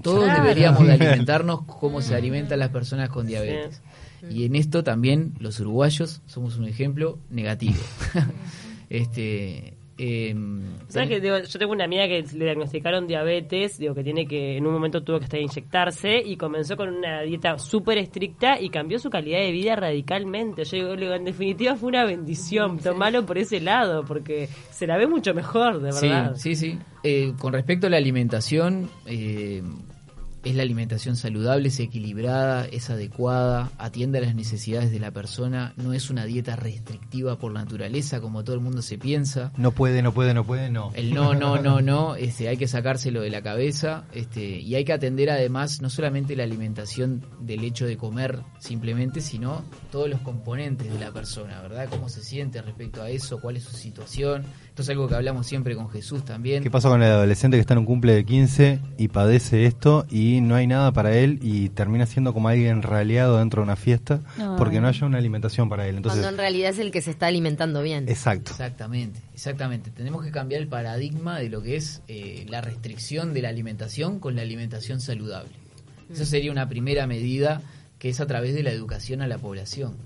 Todos 0.01 0.33
deberíamos 0.33 0.81
alimentarnos 0.89 1.63
como 1.63 2.01
se 2.01 2.15
alimentan 2.15 2.59
las 2.59 2.69
personas 2.69 3.09
con 3.09 3.27
diabetes. 3.27 3.81
Y 4.29 4.45
en 4.45 4.55
esto 4.55 4.83
también 4.83 5.33
los 5.39 5.59
uruguayos 5.59 6.21
somos 6.27 6.57
un 6.57 6.65
ejemplo 6.65 7.17
negativo. 7.29 7.79
este, 8.89 9.73
eh, 10.03 10.33
¿Sabes 10.87 11.09
que 11.09 11.21
yo 11.21 11.59
tengo 11.59 11.73
una 11.73 11.85
amiga 11.85 12.07
que 12.07 12.25
le 12.33 12.45
diagnosticaron 12.45 13.05
diabetes, 13.05 13.77
digo 13.77 13.93
que 13.93 14.03
tiene 14.03 14.25
que 14.25 14.57
en 14.57 14.65
un 14.65 14.73
momento 14.73 15.03
tuvo 15.03 15.19
que 15.19 15.25
estar 15.25 15.39
inyectarse 15.39 16.17
y 16.25 16.37
comenzó 16.37 16.75
con 16.75 16.89
una 16.89 17.21
dieta 17.21 17.59
súper 17.59 17.99
estricta 17.99 18.59
y 18.59 18.69
cambió 18.69 18.97
su 18.97 19.11
calidad 19.11 19.41
de 19.41 19.51
vida 19.51 19.75
radicalmente. 19.75 20.63
Yo 20.63 20.95
digo, 20.95 21.13
en 21.13 21.25
definitiva 21.25 21.75
fue 21.75 21.89
una 21.89 22.03
bendición, 22.03 22.79
tomarlo 22.79 23.27
por 23.27 23.37
ese 23.37 23.61
lado 23.61 24.03
porque 24.03 24.49
se 24.71 24.87
la 24.87 24.97
ve 24.97 25.05
mucho 25.05 25.35
mejor, 25.35 25.79
de 25.79 25.91
verdad. 25.91 26.33
Sí, 26.35 26.55
sí, 26.55 26.71
sí. 26.71 26.79
Eh, 27.03 27.33
con 27.37 27.53
respecto 27.53 27.85
a 27.85 27.91
la 27.91 27.97
alimentación, 27.97 28.89
eh, 29.05 29.61
es 30.43 30.55
la 30.55 30.63
alimentación 30.63 31.15
saludable, 31.15 31.67
es 31.67 31.79
equilibrada, 31.79 32.65
es 32.65 32.89
adecuada, 32.89 33.71
atiende 33.77 34.17
a 34.17 34.21
las 34.21 34.35
necesidades 34.35 34.91
de 34.91 34.99
la 34.99 35.11
persona, 35.11 35.73
no 35.77 35.93
es 35.93 36.09
una 36.09 36.25
dieta 36.25 36.55
restrictiva 36.55 37.37
por 37.37 37.51
naturaleza 37.53 38.21
como 38.21 38.43
todo 38.43 38.55
el 38.55 38.61
mundo 38.61 38.81
se 38.81 38.97
piensa. 38.97 39.51
No 39.57 39.71
puede, 39.71 40.01
no 40.01 40.13
puede, 40.13 40.33
no 40.33 40.45
puede, 40.45 40.69
no. 40.69 40.91
El 40.93 41.13
no, 41.13 41.33
no, 41.33 41.61
no, 41.61 41.81
no, 41.81 42.15
este, 42.15 42.47
hay 42.47 42.57
que 42.57 42.67
sacárselo 42.67 43.21
de 43.21 43.29
la 43.29 43.41
cabeza 43.41 44.05
este, 44.13 44.59
y 44.59 44.75
hay 44.75 44.85
que 44.85 44.93
atender 44.93 45.29
además 45.29 45.81
no 45.81 45.89
solamente 45.89 46.35
la 46.35 46.43
alimentación 46.43 47.25
del 47.39 47.63
hecho 47.63 47.85
de 47.85 47.97
comer 47.97 48.39
simplemente, 48.59 49.21
sino 49.21 49.63
todos 49.91 50.09
los 50.09 50.21
componentes 50.21 50.91
de 50.91 50.99
la 50.99 51.11
persona, 51.11 51.61
¿verdad? 51.61 51.87
Cómo 51.89 52.09
se 52.09 52.23
siente 52.23 52.61
respecto 52.61 53.01
a 53.01 53.09
eso, 53.09 53.39
cuál 53.39 53.57
es 53.57 53.63
su 53.63 53.75
situación. 53.75 54.43
Esto 54.71 54.83
es 54.83 54.89
algo 54.89 55.09
que 55.09 55.15
hablamos 55.15 55.45
siempre 55.47 55.75
con 55.75 55.89
Jesús 55.89 56.23
también. 56.23 56.63
¿Qué 56.63 56.71
pasa 56.71 56.87
con 56.87 57.03
el 57.03 57.11
adolescente 57.11 57.57
que 57.57 57.61
está 57.61 57.73
en 57.73 57.79
un 57.79 57.85
cumple 57.85 58.13
de 58.13 58.23
15 58.23 58.79
y 58.97 59.09
padece 59.09 59.65
esto 59.65 60.05
y 60.09 60.39
no 60.39 60.55
hay 60.55 60.65
nada 60.65 60.93
para 60.93 61.13
él 61.17 61.39
y 61.41 61.67
termina 61.67 62.05
siendo 62.05 62.33
como 62.33 62.47
alguien 62.47 62.81
raleado 62.81 63.39
dentro 63.39 63.61
de 63.61 63.65
una 63.65 63.75
fiesta 63.75 64.21
porque 64.57 64.79
no 64.79 64.87
haya 64.87 65.05
una 65.05 65.17
alimentación 65.17 65.67
para 65.67 65.89
él? 65.89 65.97
Entonces, 65.97 66.21
Cuando 66.21 66.35
en 66.35 66.39
realidad 66.39 66.69
es 66.69 66.79
el 66.79 66.89
que 66.91 67.01
se 67.01 67.11
está 67.11 67.27
alimentando 67.27 67.81
bien. 67.81 68.07
exacto. 68.07 68.51
Exactamente, 68.51 69.19
exactamente. 69.33 69.91
Tenemos 69.91 70.23
que 70.23 70.31
cambiar 70.31 70.61
el 70.61 70.69
paradigma 70.69 71.37
de 71.37 71.49
lo 71.49 71.61
que 71.61 71.75
es 71.75 72.01
eh, 72.07 72.45
la 72.47 72.61
restricción 72.61 73.33
de 73.33 73.41
la 73.41 73.49
alimentación 73.49 74.21
con 74.21 74.37
la 74.37 74.41
alimentación 74.41 75.01
saludable. 75.01 75.51
Eso 76.09 76.23
sería 76.23 76.49
una 76.49 76.69
primera 76.69 77.07
medida 77.07 77.61
que 77.99 78.07
es 78.07 78.21
a 78.21 78.25
través 78.25 78.55
de 78.55 78.63
la 78.63 78.71
educación 78.71 79.21
a 79.21 79.27
la 79.27 79.37
población. 79.37 79.97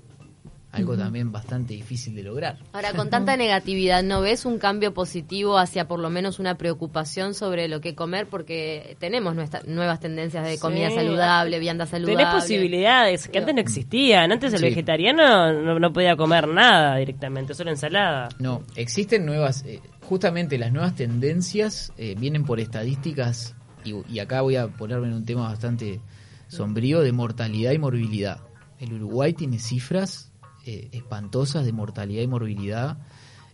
Algo 0.75 0.97
también 0.97 1.31
bastante 1.31 1.73
difícil 1.73 2.15
de 2.15 2.23
lograr. 2.23 2.57
Ahora, 2.73 2.93
con 2.93 3.09
tanta 3.09 3.37
negatividad, 3.37 4.03
¿no 4.03 4.21
ves 4.21 4.45
un 4.45 4.57
cambio 4.59 4.93
positivo 4.93 5.57
hacia 5.57 5.87
por 5.87 5.99
lo 5.99 6.09
menos 6.09 6.39
una 6.39 6.55
preocupación 6.57 7.33
sobre 7.33 7.67
lo 7.67 7.81
que 7.81 7.95
comer? 7.95 8.27
Porque 8.27 8.97
tenemos 8.99 9.35
nuestra- 9.35 9.61
nuevas 9.65 9.99
tendencias 9.99 10.45
de 10.47 10.57
comida 10.59 10.89
Sí. 10.89 10.95
saludable, 10.95 11.59
vianda 11.59 11.85
saludable. 11.85 12.17
Tenés 12.25 12.33
posibilidades 12.33 13.27
que 13.27 13.39
antes 13.39 13.55
no 13.55 13.61
existían. 13.61 14.31
Antes 14.31 14.53
el 14.53 14.59
Sí. 14.59 14.65
vegetariano 14.65 15.53
no, 15.53 15.79
no 15.79 15.93
podía 15.93 16.15
comer 16.15 16.47
nada 16.47 16.97
directamente, 16.97 17.53
solo 17.53 17.71
ensalada. 17.71 18.29
No, 18.39 18.63
existen 18.75 19.25
nuevas, 19.25 19.63
eh, 19.65 19.79
justamente 20.01 20.57
las 20.57 20.71
nuevas 20.71 20.95
tendencias 20.95 21.93
eh, 21.97 22.15
vienen 22.17 22.43
por 22.45 22.59
estadísticas, 22.59 23.55
y, 23.83 23.93
y 24.11 24.19
acá 24.19 24.41
voy 24.41 24.55
a 24.55 24.67
ponerme 24.67 25.07
en 25.07 25.13
un 25.13 25.25
tema 25.25 25.43
bastante 25.43 25.99
sombrío, 26.47 27.01
de 27.01 27.11
mortalidad 27.11 27.71
y 27.71 27.77
morbilidad. 27.79 28.39
El 28.79 28.93
Uruguay 28.93 29.33
tiene 29.33 29.57
cifras 29.59 30.31
eh, 30.65 30.89
espantosas 30.93 31.63
de 31.65 31.71
mortalidad 31.71 32.23
y 32.23 32.27
morbilidad. 32.27 32.97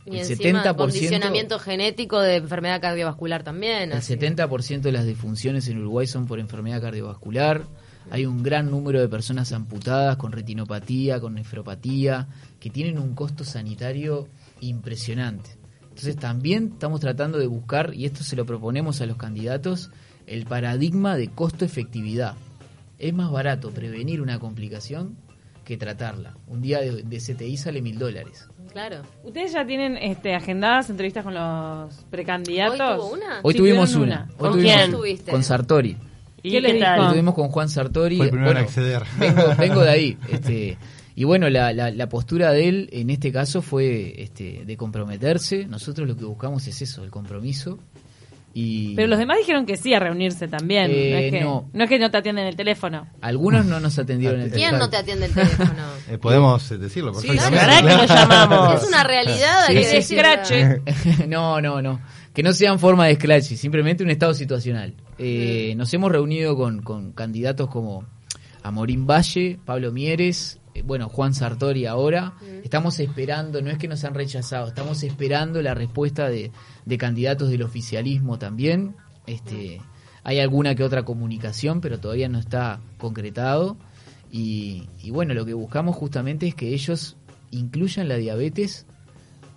Y 0.06 0.18
el 0.18 0.32
encima, 0.32 0.63
70%, 0.63 0.75
condicionamiento 0.77 1.60
genético 1.60 2.22
de 2.22 2.38
enfermedad 2.38 2.80
cardiovascular 2.80 3.44
también. 3.44 3.91
el 3.91 3.98
así. 3.98 4.15
70% 4.15 4.82
de 4.82 4.91
las 4.91 5.06
defunciones 5.06 5.68
en 5.68 5.80
Uruguay 5.80 6.08
son 6.08 6.25
por 6.25 6.39
enfermedad 6.39 6.82
cardiovascular. 6.82 7.63
Hay 8.10 8.25
un 8.25 8.41
gran 8.41 8.72
número 8.72 9.01
de 9.01 9.10
personas 9.10 9.51
amputadas 9.51 10.15
con 10.15 10.32
retinopatía, 10.32 11.20
con 11.20 11.36
nefropatía, 11.36 12.30
que 12.60 12.70
tienen 12.70 12.98
un 12.98 13.13
costo 13.13 13.44
sanitario 13.44 14.27
impresionante. 14.62 15.51
Entonces 15.84 16.15
también 16.15 16.72
estamos 16.74 17.01
tratando 17.01 17.38
de 17.38 17.48
buscar, 17.48 17.94
y 17.94 18.06
esto 18.06 18.24
se 18.24 18.36
lo 18.38 18.46
proponemos 18.46 19.01
a 19.01 19.06
los 19.06 19.18
candidatos, 19.18 19.91
el 20.27 20.46
paradigma 20.46 21.18
de 21.18 21.27
costo-efectividad. 21.27 22.36
Es 22.98 23.13
más 23.13 23.30
barato 23.32 23.72
prevenir 23.72 24.22
una 24.22 24.39
complicación 24.39 25.18
que 25.72 25.78
tratarla. 25.78 26.34
Un 26.48 26.62
día 26.62 26.82
de, 26.82 27.01
de 27.04 27.18
CTI 27.18 27.56
sale 27.56 27.82
mil 27.82 27.98
dólares. 27.98 28.46
Claro. 28.74 29.04
¿Ustedes 29.24 29.54
ya 29.54 29.66
tienen 29.66 29.96
este, 29.96 30.36
agendadas 30.36 30.90
entrevistas 30.90 31.24
con 31.24 31.34
los 31.34 31.96
precandidatos? 32.10 32.82
¿Hoy 32.82 32.98
tuvo 32.98 33.13
una? 33.13 33.40
Hoy 33.42 33.54
Sí, 33.54 33.58
tuvimos 33.60 33.96
una. 33.96 34.04
una. 34.04 34.28
Hoy 34.32 34.36
¿Con 34.38 34.51
tuvimos 34.51 34.75
quién? 34.75 34.92
Tuviste. 34.92 35.32
Con 35.32 35.44
Sartori. 35.44 35.96
¿Y 36.44 36.51
¿Qué 36.51 36.74
dijo? 36.74 36.96
Lo 36.98 37.10
tuvimos 37.12 37.36
con 37.36 37.48
Juan 37.48 37.70
Sartori. 37.70 38.18
Fue 38.18 38.25
el 38.25 38.32
primero 38.32 38.51
en 38.51 38.58
acceder. 38.58 39.04
Vengo, 39.18 39.42
vengo 39.58 39.82
de 39.82 39.90
ahí. 39.90 40.18
Este, 40.30 40.78
y 41.16 41.24
bueno, 41.24 41.50
la, 41.50 41.72
la, 41.72 41.90
la 41.90 42.10
postura 42.10 42.51
de 42.51 42.68
él 42.68 42.90
en 42.92 43.10
este 43.10 43.32
caso 43.32 43.62
fue 43.62 44.22
este, 44.22 44.66
de 44.66 44.75
comprometerse. 44.75 45.68
Nosotros 45.68 46.06
lo 46.06 46.18
que 46.18 46.25
buscamos 46.25 46.68
es 46.68 46.82
eso, 46.82 47.01
el 47.06 47.12
compromiso. 47.12 47.80
Y 48.53 48.96
Pero 48.96 49.08
los 49.08 49.17
demás 49.17 49.38
dijeron 49.38 49.65
que 49.65 49.77
sí 49.77 49.93
a 49.93 50.00
reunirse 50.00 50.48
también. 50.48 50.91
Eh, 50.91 51.12
no, 51.12 51.17
es 51.17 51.31
que, 51.31 51.41
no. 51.41 51.70
no 51.72 51.84
es 51.84 51.89
que 51.89 52.00
no 52.00 52.12
te 52.12 52.17
atienden 52.17 52.48
el 52.48 52.55
teléfono. 52.55 53.08
algunos 53.22 53.65
no 53.65 53.79
nos 53.79 53.98
atendieron 53.98 54.41
el 54.41 54.51
¿Quién 54.51 54.77
no 54.77 54.89
te 54.89 54.98
atiende 54.98 55.27
el 55.27 55.34
teléfono? 55.34 55.72
Eh, 56.10 56.17
podemos 56.17 56.70
eh, 56.72 56.77
decirlo 56.77 57.13
Sí, 57.13 57.27
perfectamente. 57.27 57.65
¿Para 57.65 57.81
qué 57.81 57.96
lo 57.96 58.05
llamamos? 58.05 58.81
es 58.81 58.88
una 58.89 59.03
realidad, 59.03 59.67
Sí, 59.67 59.74
que 59.74 60.01
sí, 60.01 60.17
no, 61.27 61.62
no, 61.62 61.81
no. 61.81 62.01
Que 62.34 62.43
no 62.43 62.51
sean 62.53 62.79
forma 62.79 63.05
de 63.08 63.15
scratch, 63.15 63.53
simplemente 63.55 64.03
un 64.03 64.10
estado 64.10 64.34
situacional. 64.34 64.93
Eh, 65.17 65.74
Nos 65.77 65.93
hemos 65.93 66.12
reunido 66.12 66.58
con, 66.58 66.81
con 66.81 67.12
candidatos 67.13 67.70
como 67.70 68.05
Amorín 68.63 69.05
Valle, 69.08 69.60
Pablo 69.63 69.91
Mieres, 69.91 70.60
bueno, 70.84 71.10
Juan 71.10 71.34
Sartori 71.34 71.86
ahora. 71.86 72.34
Estamos 72.63 73.00
esperando, 73.00 73.62
no 73.62 73.70
es 73.70 73.78
que 73.78 73.88
nos 73.88 74.04
han 74.04 74.13
rechazado, 74.13 74.68
estamos 74.68 75.04
esperando 75.04 75.62
la 75.62 75.74
respuesta 75.74 76.30
de, 76.30 76.51
de 76.86 76.98
candidatos 76.98 77.50
del 77.50 77.63
oficialismo 77.63 78.40
también. 78.40 78.96
Este, 79.28 79.82
hay 80.24 80.40
alguna 80.40 80.75
que 80.75 80.84
otra 80.84 81.04
comunicación, 81.04 81.82
pero 81.82 82.00
todavía 82.00 82.30
no 82.30 82.40
está 82.40 82.80
concretado. 82.98 83.78
Y, 84.32 84.88
y 85.04 85.12
bueno, 85.12 85.34
lo 85.34 85.46
que 85.46 85.54
buscamos 85.54 85.96
justamente 85.96 86.48
es 86.48 86.56
que 86.56 86.74
ellos 86.74 87.18
incluyan 87.51 88.08
la 88.08 88.16
diabetes 88.16 88.86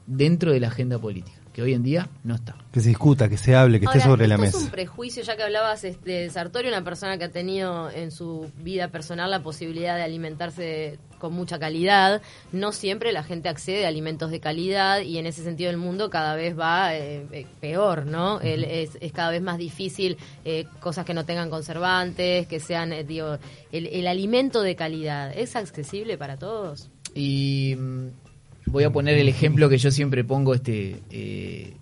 dentro 0.07 0.53
de 0.53 0.61
la 0.61 0.69
agenda 0.69 0.99
política, 0.99 1.39
que 1.55 1.63
hoy 1.63 1.73
en 1.73 1.83
día 1.85 2.09
no 2.25 2.35
está. 2.35 2.57
Que 2.73 2.81
se 2.81 2.89
discuta, 2.89 3.29
que 3.29 3.37
se 3.39 3.55
hable, 3.55 3.79
que 3.79 3.87
esté 3.87 4.01
sobre 4.01 4.27
la 4.27 4.37
mesa. 4.37 4.59
Es 4.59 4.65
un 4.65 4.71
prejuicio, 4.71 5.23
ya 5.23 5.37
que 5.37 5.45
hablabas 5.45 5.85
este, 5.85 6.11
de 6.11 6.31
Sartori, 6.31 6.67
una 6.69 6.83
persona 6.83 7.17
que 7.17 7.25
ha 7.25 7.31
tenido 7.31 7.89
en 7.91 8.11
su 8.11 8.51
vida 8.59 8.89
personal 8.89 9.31
la 9.31 9.41
posibilidad 9.43 9.95
de 9.97 10.03
alimentarse 10.03 10.99
con 11.19 11.33
mucha 11.33 11.61
calidad. 11.61 12.21
No 12.53 12.73
siempre 12.73 13.13
la 13.13 13.23
gente 13.23 13.49
accede 13.49 13.85
a 13.85 13.89
alimentos 13.89 14.33
de 14.33 14.41
calidad 14.41 15.01
y 15.01 15.17
en 15.19 15.27
ese 15.27 15.45
sentido 15.45 15.71
el 15.71 15.77
mundo 15.77 16.11
cada 16.11 16.35
vez 16.35 16.59
va 16.59 16.93
eh, 16.97 17.25
eh, 17.31 17.47
peor, 17.61 18.05
¿no? 18.05 18.41
El- 18.41 18.65
es, 18.65 18.99
es 19.01 19.13
cada 19.13 19.31
vez 19.31 19.41
más 19.41 19.57
difícil 19.57 20.17
eh, 20.45 20.65
cosas 20.81 21.05
que 21.07 21.15
no 21.15 21.25
tengan 21.25 21.51
conservantes, 21.51 22.49
que 22.49 22.59
sean, 22.59 22.93
eh, 22.93 23.05
digo, 23.05 23.39
el, 23.71 23.87
el 23.87 24.07
alimento 24.09 24.61
de 24.63 24.75
calidad. 24.75 25.33
¿Es 25.39 25.55
accesible 25.55 26.19
para 26.19 26.37
todos? 26.37 26.91
Y 27.15 27.77
mm, 27.79 28.09
voy 28.75 28.83
a 28.83 28.91
poner 28.91 29.17
el 29.19 29.29
ejemplo 29.29 29.69
que 29.69 29.79
yo 29.79 29.93
siempre 29.93 30.25
pongo 30.25 30.53
este 30.53 31.01
eh, 31.11 31.77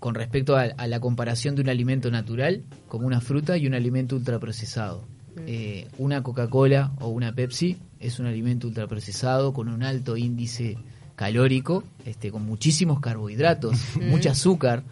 con 0.00 0.14
respecto 0.14 0.56
a, 0.56 0.62
a 0.62 0.86
la 0.86 0.98
comparación 0.98 1.54
de 1.54 1.60
un 1.60 1.68
alimento 1.68 2.10
natural, 2.10 2.62
como 2.88 3.06
una 3.06 3.20
fruta, 3.20 3.58
y 3.58 3.66
un 3.66 3.74
alimento 3.74 4.16
ultraprocesado. 4.16 5.04
Eh, 5.46 5.86
una 5.98 6.22
Coca-Cola 6.22 6.92
o 7.00 7.08
una 7.08 7.34
Pepsi 7.34 7.76
es 8.00 8.20
un 8.20 8.26
alimento 8.26 8.68
ultraprocesado 8.68 9.52
con 9.52 9.68
un 9.68 9.82
alto 9.82 10.16
índice 10.16 10.78
calórico, 11.14 11.84
este, 12.06 12.30
con 12.30 12.46
muchísimos 12.46 13.00
carbohidratos, 13.00 13.76
mucho 14.00 14.30
azúcar, 14.30 14.82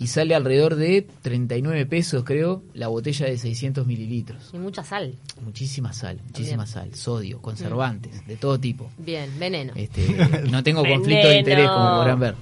y 0.00 0.06
sale 0.06 0.34
alrededor 0.34 0.76
de 0.76 1.06
39 1.22 1.84
pesos, 1.84 2.22
creo, 2.24 2.62
la 2.72 2.86
botella 2.88 3.26
de 3.26 3.36
600 3.36 3.84
mililitros. 3.86 4.48
Y 4.54 4.58
mucha 4.58 4.84
sal. 4.84 5.16
Muchísima 5.44 5.92
sal, 5.92 6.20
muchísima 6.24 6.66
sal, 6.66 6.94
sodio, 6.94 7.42
conservantes, 7.42 8.24
de 8.26 8.36
todo 8.36 8.58
tipo. 8.60 8.88
Bien, 8.96 9.28
veneno. 9.40 9.72
Este, 9.74 10.06
no 10.50 10.62
tengo 10.62 10.84
conflicto 10.84 11.26
de 11.28 11.38
interés, 11.40 11.68
como 11.68 11.90
podrán 11.96 12.20
ver. 12.20 12.34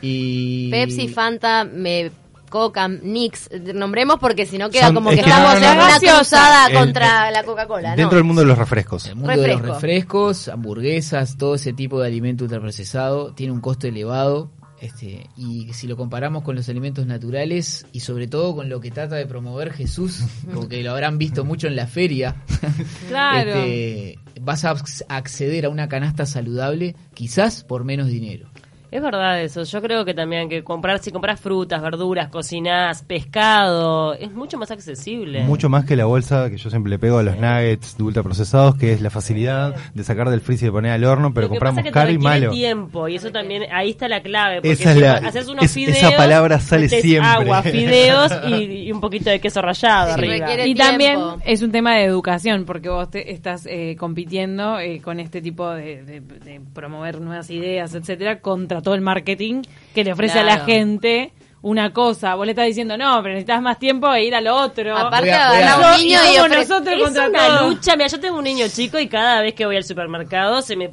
Y 0.00 0.70
Pepsi, 0.70 1.08
Fanta, 1.08 1.64
me, 1.64 2.10
Coca, 2.50 2.86
Nix, 2.88 3.50
nombremos 3.74 4.18
porque 4.20 4.46
si 4.46 4.58
no 4.58 4.70
queda 4.70 4.86
Son- 4.86 4.94
como 4.94 5.10
es 5.10 5.16
que 5.16 5.24
que 5.24 5.28
estamos 5.30 5.54
no, 5.54 5.60
no, 5.60 5.66
en 5.72 5.76
no, 5.78 5.84
una 5.86 5.98
cruzada 5.98 6.66
El- 6.68 6.74
contra 6.78 7.30
la 7.32 7.42
Coca-Cola, 7.42 7.90
¿no? 7.90 7.96
Dentro 7.96 8.16
del 8.16 8.24
mundo 8.24 8.42
de 8.42 8.46
los 8.46 8.56
refrescos. 8.56 9.06
el 9.06 9.16
mundo 9.16 9.30
de 9.32 9.36
los 9.38 9.46
Refresco. 9.60 9.74
refrescos, 9.74 10.48
hamburguesas, 10.48 11.36
todo 11.36 11.56
ese 11.56 11.72
tipo 11.72 12.00
de 12.00 12.06
alimento 12.06 12.44
ultraprocesado 12.44 13.32
tiene 13.34 13.52
un 13.52 13.60
costo 13.60 13.88
elevado. 13.88 14.50
Este, 14.84 15.28
y 15.36 15.72
si 15.72 15.86
lo 15.86 15.96
comparamos 15.96 16.42
con 16.42 16.54
los 16.56 16.68
alimentos 16.68 17.06
naturales 17.06 17.86
y 17.92 18.00
sobre 18.00 18.26
todo 18.28 18.54
con 18.54 18.68
lo 18.68 18.80
que 18.80 18.90
trata 18.90 19.16
de 19.16 19.26
promover 19.26 19.72
Jesús, 19.72 20.20
como 20.52 20.68
que 20.68 20.82
lo 20.82 20.90
habrán 20.92 21.18
visto 21.18 21.44
mucho 21.44 21.66
en 21.68 21.76
la 21.76 21.86
feria, 21.86 22.36
Claro. 23.08 23.50
este, 23.50 24.18
vas 24.40 24.64
a 24.64 24.74
acc- 24.74 25.04
acceder 25.08 25.66
a 25.66 25.68
una 25.70 25.88
canasta 25.88 26.26
saludable 26.26 26.96
quizás 27.14 27.64
por 27.64 27.84
menos 27.84 28.08
dinero. 28.08 28.48
Es 28.94 29.02
verdad 29.02 29.42
eso. 29.42 29.64
Yo 29.64 29.82
creo 29.82 30.04
que 30.04 30.14
también 30.14 30.48
que 30.48 30.62
comprar, 30.62 31.00
si 31.00 31.10
compras 31.10 31.40
frutas, 31.40 31.82
verduras, 31.82 32.28
cocinás, 32.28 33.02
pescado, 33.02 34.14
es 34.14 34.30
mucho 34.32 34.56
más 34.56 34.70
accesible. 34.70 35.42
Mucho 35.42 35.68
más 35.68 35.84
que 35.84 35.96
la 35.96 36.04
bolsa 36.04 36.48
que 36.48 36.56
yo 36.56 36.70
siempre 36.70 36.90
le 36.90 36.98
pego 37.00 37.18
a 37.18 37.22
los 37.24 37.36
nuggets 37.36 37.96
de 37.96 38.02
ultraprocesados, 38.04 38.76
que 38.76 38.92
es 38.92 39.00
la 39.00 39.10
facilidad 39.10 39.74
de 39.94 40.04
sacar 40.04 40.30
del 40.30 40.40
freezer 40.40 40.68
y 40.68 40.70
poner 40.70 40.92
al 40.92 41.04
horno, 41.04 41.34
pero 41.34 41.48
Lo 41.48 41.54
que 41.54 41.58
pasa 41.58 41.72
compramos 41.72 41.78
es 41.78 41.84
que 41.84 41.90
te 41.90 41.92
caro 41.94 42.10
y 42.10 42.14
requiere 42.14 42.40
malo. 42.40 42.52
tiempo 42.52 43.08
y 43.08 43.16
eso 43.16 43.30
también, 43.32 43.64
ahí 43.72 43.90
está 43.90 44.08
la 44.08 44.22
clave. 44.22 44.56
Porque 44.56 44.70
Esa 44.72 44.90
es 44.90 44.94
si 44.96 45.00
la- 45.02 45.14
haces 45.14 45.48
unos 45.48 45.64
es- 45.64 45.72
fideos, 45.74 45.98
esa 45.98 46.16
palabra 46.16 46.60
sale 46.60 46.82
metés 46.82 47.02
siempre. 47.02 47.28
agua, 47.30 47.62
fideos 47.62 48.32
y, 48.46 48.54
y 48.86 48.92
un 48.92 49.00
poquito 49.00 49.28
de 49.30 49.40
queso 49.40 49.60
rallado 49.60 50.14
Sí, 50.14 50.20
arriba. 50.20 50.46
requiere- 50.46 50.68
Y 50.68 50.74
tiempo. 50.74 50.88
también 50.90 51.18
es 51.44 51.62
un 51.62 51.72
tema 51.72 51.96
de 51.96 52.04
educación, 52.04 52.64
porque 52.64 52.88
vos 52.88 53.10
te 53.10 53.32
estás 53.32 53.66
eh, 53.66 53.96
compitiendo 53.98 54.78
eh, 54.78 55.00
con 55.02 55.18
este 55.18 55.42
tipo 55.42 55.68
de, 55.70 56.04
de- 56.04 56.20
de 56.20 56.60
promover 56.72 57.20
nuevas 57.20 57.50
ideas, 57.50 57.92
etcétera, 57.94 58.40
contra 58.40 58.82
todo 58.84 58.94
el 58.94 59.00
marketing 59.00 59.62
que 59.94 60.04
le 60.04 60.12
ofrece 60.12 60.38
a 60.38 60.44
la 60.44 60.58
gente 60.58 61.32
una 61.64 61.92
cosa, 61.94 62.34
vos 62.34 62.44
le 62.44 62.52
estás 62.52 62.66
diciendo, 62.66 62.96
no, 62.98 63.20
pero 63.22 63.34
necesitas 63.34 63.62
más 63.62 63.78
tiempo 63.78 64.12
e 64.12 64.24
ir 64.24 64.34
al 64.34 64.46
otro. 64.48 64.96
Aparte, 64.96 65.30
Voy 65.30 65.38
a- 65.38 65.48
voy 65.48 65.62
a- 65.62 65.92
un 65.94 65.96
niño 66.02 66.18
y 66.32 66.36
ofrece- 66.36 66.68
nosotros 66.68 66.94
Es 66.98 67.02
contra 67.02 67.28
una 67.28 67.46
todo. 67.58 67.70
lucha. 67.70 67.96
Mira, 67.96 68.06
yo 68.08 68.20
tengo 68.20 68.36
un 68.38 68.44
niño 68.44 68.66
chico 68.68 68.98
y 68.98 69.08
cada 69.08 69.40
vez 69.40 69.54
que 69.54 69.64
voy 69.64 69.76
al 69.76 69.84
supermercado 69.84 70.60
se 70.60 70.76
me 70.76 70.90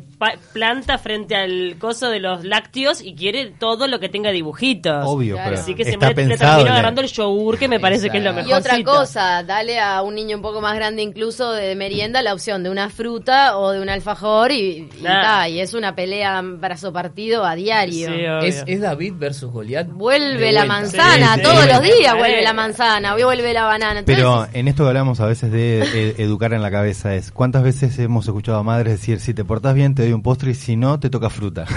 planta 0.54 0.98
frente 0.98 1.36
al 1.36 1.76
coso 1.78 2.10
de 2.10 2.20
los 2.22 2.46
lácteos 2.46 3.02
y 3.02 3.16
quiere 3.16 3.48
todo 3.60 3.88
lo 3.88 4.00
que 4.00 4.08
tenga 4.08 4.32
dibujitos. 4.32 5.04
Obvio, 5.06 5.36
Claro. 5.36 5.50
pero 5.52 5.62
Así 5.62 5.76
que 5.76 5.82
está 5.84 5.92
siempre 6.08 6.26
le 6.26 6.38
termino 6.38 6.64
la- 6.66 6.72
agarrando 6.74 7.02
el 7.02 7.08
yogur 7.08 7.58
que 7.60 7.68
me 7.68 7.80
parece 7.80 8.10
que 8.10 8.20
es 8.20 8.24
lo 8.24 8.30
Exacto. 8.30 8.50
mejor. 8.50 8.64
Y 8.72 8.82
otra 8.82 8.84
cosa, 8.98 9.44
dale 9.44 9.80
a 9.80 10.02
un 10.04 10.16
niño 10.16 10.38
un 10.38 10.42
poco 10.42 10.62
más 10.62 10.76
grande 10.76 11.02
incluso 11.02 11.52
de 11.52 11.76
merienda 11.76 12.22
la 12.22 12.34
opción 12.34 12.64
de 12.64 12.70
una 12.70 12.90
fruta 12.90 13.58
o 13.58 13.72
de 13.72 13.82
un 13.82 13.90
alfajor 13.90 14.52
y, 14.52 14.90
y, 14.98 15.02
Nah. 15.02 15.22
ta, 15.22 15.50
y 15.50 15.60
es 15.60 15.74
una 15.74 15.96
pelea 15.96 16.42
brazo 16.42 16.94
partido 16.94 17.44
a 17.44 17.56
diario. 17.56 18.08
Sí. 18.42 18.48
Es, 18.48 18.64
es 18.68 18.80
David 18.82 19.14
versus 19.18 19.52
Goliat. 19.52 19.88
Vuelve 19.90 20.46
de 20.46 20.61
la 20.62 20.66
manzana, 20.66 21.34
Sí, 21.34 21.40
sí. 21.40 21.42
todos 21.44 21.64
Sí. 21.64 21.70
los 21.72 21.82
días 21.82 22.18
vuelve 22.18 22.42
la 22.42 22.54
manzana, 22.54 23.16
hoy 23.16 23.24
vuelve 23.24 23.54
la 23.54 23.64
banana. 23.66 24.00
Entonces, 24.00 24.16
Pero 24.24 24.48
en 24.54 24.68
esto 24.68 24.84
que 24.84 24.88
hablamos 24.90 25.20
a 25.20 25.26
veces 25.26 25.52
de 25.52 25.82
eh, 25.82 26.16
educar 26.20 26.54
en 26.54 26.62
la 26.62 26.72
cabeza 26.72 27.14
es, 27.16 27.32
¿cuántas 27.32 27.64
veces 27.64 27.98
hemos 28.00 28.26
escuchado 28.28 28.58
a 28.60 28.64
madres 28.64 29.00
decir, 29.00 29.20
si 29.20 29.34
te 29.34 29.44
portás 29.46 29.74
bien 29.76 29.96
te 29.96 30.04
doy 30.04 30.14
un 30.14 30.22
postre 30.22 30.52
y 30.52 30.56
si 30.56 30.76
no 30.76 31.00
te 31.00 31.10
toca 31.10 31.30
fruta? 31.30 31.66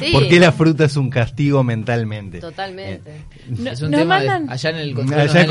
Sí. 0.00 0.10
Porque 0.12 0.40
la 0.40 0.50
fruta 0.50 0.86
es 0.86 0.96
un 0.96 1.08
castigo 1.08 1.62
mentalmente. 1.62 2.40
totalmente. 2.40 3.26
No- 3.46 3.70
Es 3.70 3.80
un 3.80 3.92
nos 3.92 4.00
tema 4.00 4.18
de- 4.18 4.26
mandan- 4.26 4.50
allá 4.52 4.70
en 4.70 4.76
el 4.78 4.92
control. 4.92 5.20
Allá 5.20 5.44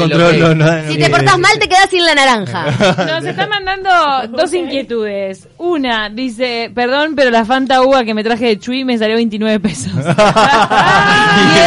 no- 0.53 0.91
Si 0.91 0.97
te 0.97 1.09
portás 1.09 1.39
mal 1.39 1.51
te 1.59 1.69
quedas 1.69 1.89
sin 1.89 2.05
la 2.05 2.13
naranja. 2.13 2.65
Nos 3.07 3.23
está 3.25 3.47
mandando 3.47 3.89
dos 4.37 4.53
inquietudes. 4.53 5.47
Una, 5.57 6.09
dice, 6.09 6.69
perdón, 6.75 7.13
pero 7.15 7.29
la 7.31 7.45
Fanta 7.45 7.81
Uva 7.83 8.03
que 8.03 8.13
me 8.13 8.21
traje 8.21 8.47
de 8.47 8.59
Chuy 8.59 8.83
me 8.83 8.97
salió 8.97 9.15
29 9.15 9.61
pesos. 9.61 9.93
y 9.95 11.57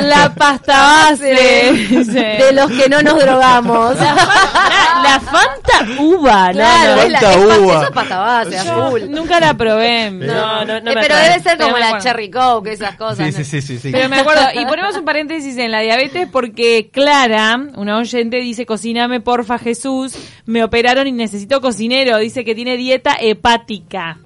es 0.00 0.04
la 0.06 0.34
pasta 0.50 0.82
base. 1.10 1.26
De 1.26 2.52
los 2.52 2.70
que 2.70 2.88
no 2.88 3.02
nos 3.02 3.18
drogamos. 3.18 3.96
La 3.98 5.20
Fanta 5.20 6.00
uva, 6.02 6.48
no, 6.48 6.52
Claro, 6.54 6.96
no. 6.96 7.02
es 7.02 7.10
la, 7.12 7.20
Fanta 7.20 7.32
es 7.52 7.58
uva. 7.58 7.72
eso 7.74 7.82
es 7.84 7.90
pasta 7.90 8.18
base, 8.18 8.58
azul. 8.58 9.10
nunca 9.10 9.40
la 9.40 9.54
probé. 9.54 10.10
No, 10.10 10.64
no, 10.64 10.80
no 10.80 10.90
Eh, 10.90 10.94
me 10.94 11.00
pero 11.00 11.16
debe 11.16 11.40
ser 11.40 11.58
como 11.58 11.78
la 11.78 11.98
cherry 11.98 12.30
coke, 12.30 12.68
esas 12.72 12.96
cosas. 12.96 13.34
Sí, 13.34 13.44
sí, 13.44 13.60
sí. 13.60 13.78
Pero 13.92 14.08
me 14.08 14.16
acuerdo, 14.20 14.42
y 14.54 14.64
ponemos 14.66 14.96
un 14.96 15.04
paréntesis 15.04 15.56
en 15.58 15.70
la 15.70 15.80
diabetes 15.80 16.28
porque 16.30 16.90
Clara, 16.92 17.58
una 17.76 17.96
oyente, 17.98 18.38
dice, 18.38 18.66
cociname 18.66 19.20
porfa 19.20 19.58
Jesús, 19.58 20.14
me 20.46 20.62
operaron 20.64 21.06
y 21.06 21.12
necesito 21.12 21.60
cocinero, 21.60 22.18
dice 22.18 22.44
que 22.44 22.54
tiene 22.54 22.76
dieta 22.76 23.16
hepática. 23.20 24.18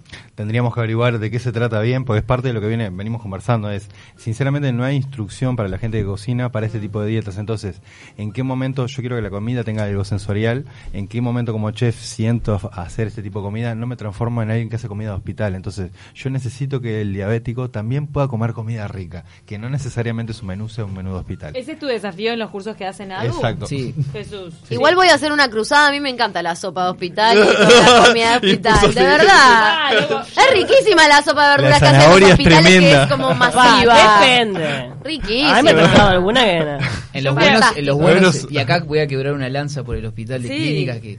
Tendríamos 0.43 0.75
que 0.75 0.81
averiguar 0.81 1.21
de 1.21 1.31
qué 1.31 1.39
se 1.39 1.53
trata 1.53 1.79
bien, 1.79 2.05
porque 2.05 2.19
es 2.19 2.25
parte 2.25 2.49
de 2.49 2.53
lo 2.53 2.61
que 2.61 2.67
viene, 2.67 2.91
venimos 2.91 3.23
conversando. 3.23 3.71
Es, 3.71 3.87
sinceramente, 4.17 4.73
no 4.73 4.83
hay 4.83 4.97
instrucción 4.97 5.55
para 5.55 5.69
la 5.69 5.79
gente 5.79 6.01
que 6.01 6.05
cocina 6.05 6.51
para 6.51 6.67
este 6.67 6.81
tipo 6.81 7.01
de 7.01 7.07
dietas. 7.07 7.39
Entonces, 7.39 7.81
¿en 8.17 8.33
qué 8.33 8.43
momento 8.43 8.85
yo 8.87 9.03
quiero 9.03 9.15
que 9.15 9.23
la 9.23 9.31
comida 9.31 9.63
tenga 9.63 9.85
algo 9.85 10.05
sensorial? 10.05 10.65
¿En 10.93 11.07
qué 11.07 11.21
momento 11.21 11.53
como 11.53 11.71
chef 11.71 11.97
siento 11.97 12.61
hacer 12.73 13.07
este 13.07 13.23
tipo 13.23 13.39
de 13.39 13.45
comida? 13.45 13.77
No 13.77 13.87
me 13.87 13.95
transformo 13.95 14.43
en 14.43 14.51
alguien 14.51 14.69
que 14.69 14.75
hace 14.75 14.89
comida 14.89 15.11
de 15.11 15.15
hospital. 15.15 15.55
Entonces, 15.55 15.93
yo 16.13 16.29
necesito 16.29 16.81
que 16.81 17.03
el 17.03 17.15
diabético 17.15 17.71
también 17.71 18.09
pueda 18.09 18.27
comer 18.27 18.53
comida 18.53 18.89
rica, 18.89 19.25
que 19.47 19.59
no 19.59 19.71
necesariamente 19.71 20.33
su 20.33 20.45
menú 20.45 20.69
sea 20.69 20.87
un 20.87 20.95
menú 20.95 21.13
de 21.13 21.19
hospital. 21.21 21.55
Ese 21.55 21.73
es 21.73 21.79
tu 21.79 21.87
desafío 21.87 22.33
en 22.33 22.41
los 22.41 22.51
cursos 22.51 22.75
que 22.75 22.85
hacen 22.85 23.13
ADU. 23.13 23.29
Exacto. 23.29 23.67
Sí. 23.67 23.95
Jesús. 24.13 24.55
Igual 24.71 24.97
voy 24.97 25.07
a 25.07 25.15
hacer 25.15 25.31
una 25.31 25.49
cruzada, 25.49 25.87
a 25.87 25.93
mí 25.93 26.01
me 26.01 26.11
encanta 26.11 26.43
la 26.43 26.57
sopa 26.57 26.87
de 26.87 26.91
hospital 26.91 27.39
y 27.39 27.43
toda 27.43 28.01
la 28.01 28.07
comida 28.09 28.41
de 28.41 28.49
hospital, 28.49 28.95
de 28.95 29.03
verdad. 29.05 29.29
Ah, 29.31 30.25
Es 30.37 30.53
riquísima 30.55 31.09
la 31.09 31.23
sopa 31.23 31.45
de 31.51 31.57
verduras 31.57 31.79
que 31.79 31.85
hacen 31.87 32.01
en 32.01 32.25
es 32.27 32.33
hospitales, 32.33 32.81
que 32.81 33.03
es 33.03 33.07
como 33.09 33.29
Va, 33.29 33.35
masiva. 33.35 34.21
depende. 34.21 34.91
Riquísima. 35.05 35.59
A 35.59 35.63
mí 35.63 35.73
me 35.73 35.81
ha 35.81 35.87
tocado 35.91 36.09
alguna 36.11 36.53
que. 36.53 36.79
En 37.13 37.25
los 37.25 37.35
buenos, 37.35 37.65
en 37.77 37.87
los 37.87 37.97
buenos, 37.99 38.33
Buenos- 38.33 38.53
y 38.53 38.59
acá 38.59 38.81
voy 38.87 39.01
a 39.01 39.07
quebrar 39.07 39.33
una 39.35 39.49
lanza 39.49 39.83
por 39.85 39.97
el 39.97 40.07
hospital 40.07 40.43
de 40.43 40.49
Sí. 40.49 40.55
clínicas 40.57 40.99
que 41.01 41.19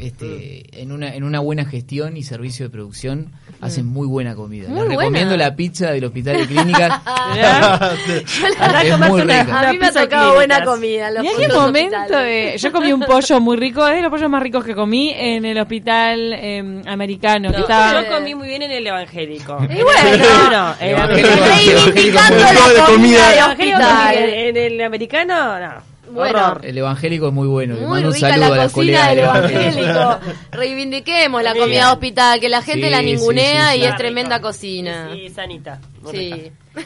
este, 0.00 0.80
en 0.82 0.92
una 0.92 1.14
en 1.14 1.24
una 1.24 1.40
buena 1.40 1.64
gestión 1.64 2.16
y 2.16 2.22
servicio 2.22 2.66
de 2.66 2.70
producción 2.70 3.32
hacen 3.60 3.86
muy 3.86 4.06
buena 4.06 4.34
comida. 4.34 4.68
Muy 4.68 4.80
Les 4.80 4.88
recomiendo 4.98 5.36
la 5.36 5.56
pizza 5.56 5.90
del 5.90 6.04
hospital 6.04 6.36
de 6.38 6.46
clínicas. 6.46 7.00
Mirá. 7.34 7.92
es 8.82 8.98
muy 9.10 9.22
rica. 9.22 9.60
A 9.60 9.72
mí 9.72 9.78
me 9.78 9.86
ha 9.86 9.92
tocado 9.92 10.34
buena 10.34 10.64
comida. 10.64 11.08
en 11.08 11.14
los 11.14 11.22
Mirá 11.22 11.34
qué 11.36 11.48
momento 11.48 12.18
de... 12.18 12.54
Yo 12.58 12.72
comí 12.72 12.92
un 12.92 13.00
pollo 13.00 13.40
muy 13.40 13.56
rico, 13.56 13.86
es 13.88 13.96
de 13.96 14.02
los 14.02 14.10
pollos 14.10 14.28
más 14.30 14.42
ricos 14.42 14.64
que 14.64 14.74
comí 14.74 15.10
en 15.16 15.44
el 15.44 15.58
hospital 15.58 16.32
eh, 16.34 16.82
americano. 16.86 17.50
que 17.50 17.56
No, 17.56 17.62
estaba... 17.62 18.02
Yo 18.02 18.10
comí 18.10 18.34
muy 18.34 18.48
bien 18.48 18.62
en 18.62 18.70
el 18.70 18.86
evangélico. 18.86 19.58
Y 19.70 19.82
bueno. 19.82 20.50
no, 20.50 20.74
en 20.80 20.88
el 20.88 20.96
Evangélico- 20.96 21.84
Reivindicando 21.86 22.38
Evangélico 22.38 22.78
la 22.78 22.86
comida 22.86 23.30
de 23.30 23.42
hospital. 23.42 24.16
en 24.18 24.56
el 24.56 24.80
americano, 24.82 25.58
no. 25.58 25.93
Bueno. 26.10 26.38
Horror. 26.38 26.60
El 26.64 26.78
evangélico 26.78 27.28
es 27.28 27.32
muy 27.32 27.48
bueno. 27.48 27.74
Le 27.74 27.80
Muy 27.80 27.90
mando 27.90 28.08
un 28.08 28.14
rica 28.14 28.28
saludo 28.28 28.52
a 28.52 28.56
la 28.56 28.68
cocina 28.68 29.08
del 29.08 29.18
evangélico. 29.20 30.18
Reivindiquemos 30.52 31.42
la 31.42 31.54
comida 31.54 31.92
hospital, 31.92 32.40
que 32.40 32.48
la 32.48 32.62
gente 32.62 32.86
Sí, 32.86 32.90
la 32.90 33.02
ningunea 33.02 33.72
sí, 33.72 33.78
y 33.80 33.84
es 33.84 33.96
tremenda 33.96 34.40
cocina. 34.40 35.10
Sí, 35.12 35.28
sanita. 35.30 35.80
Sí. 36.10 36.52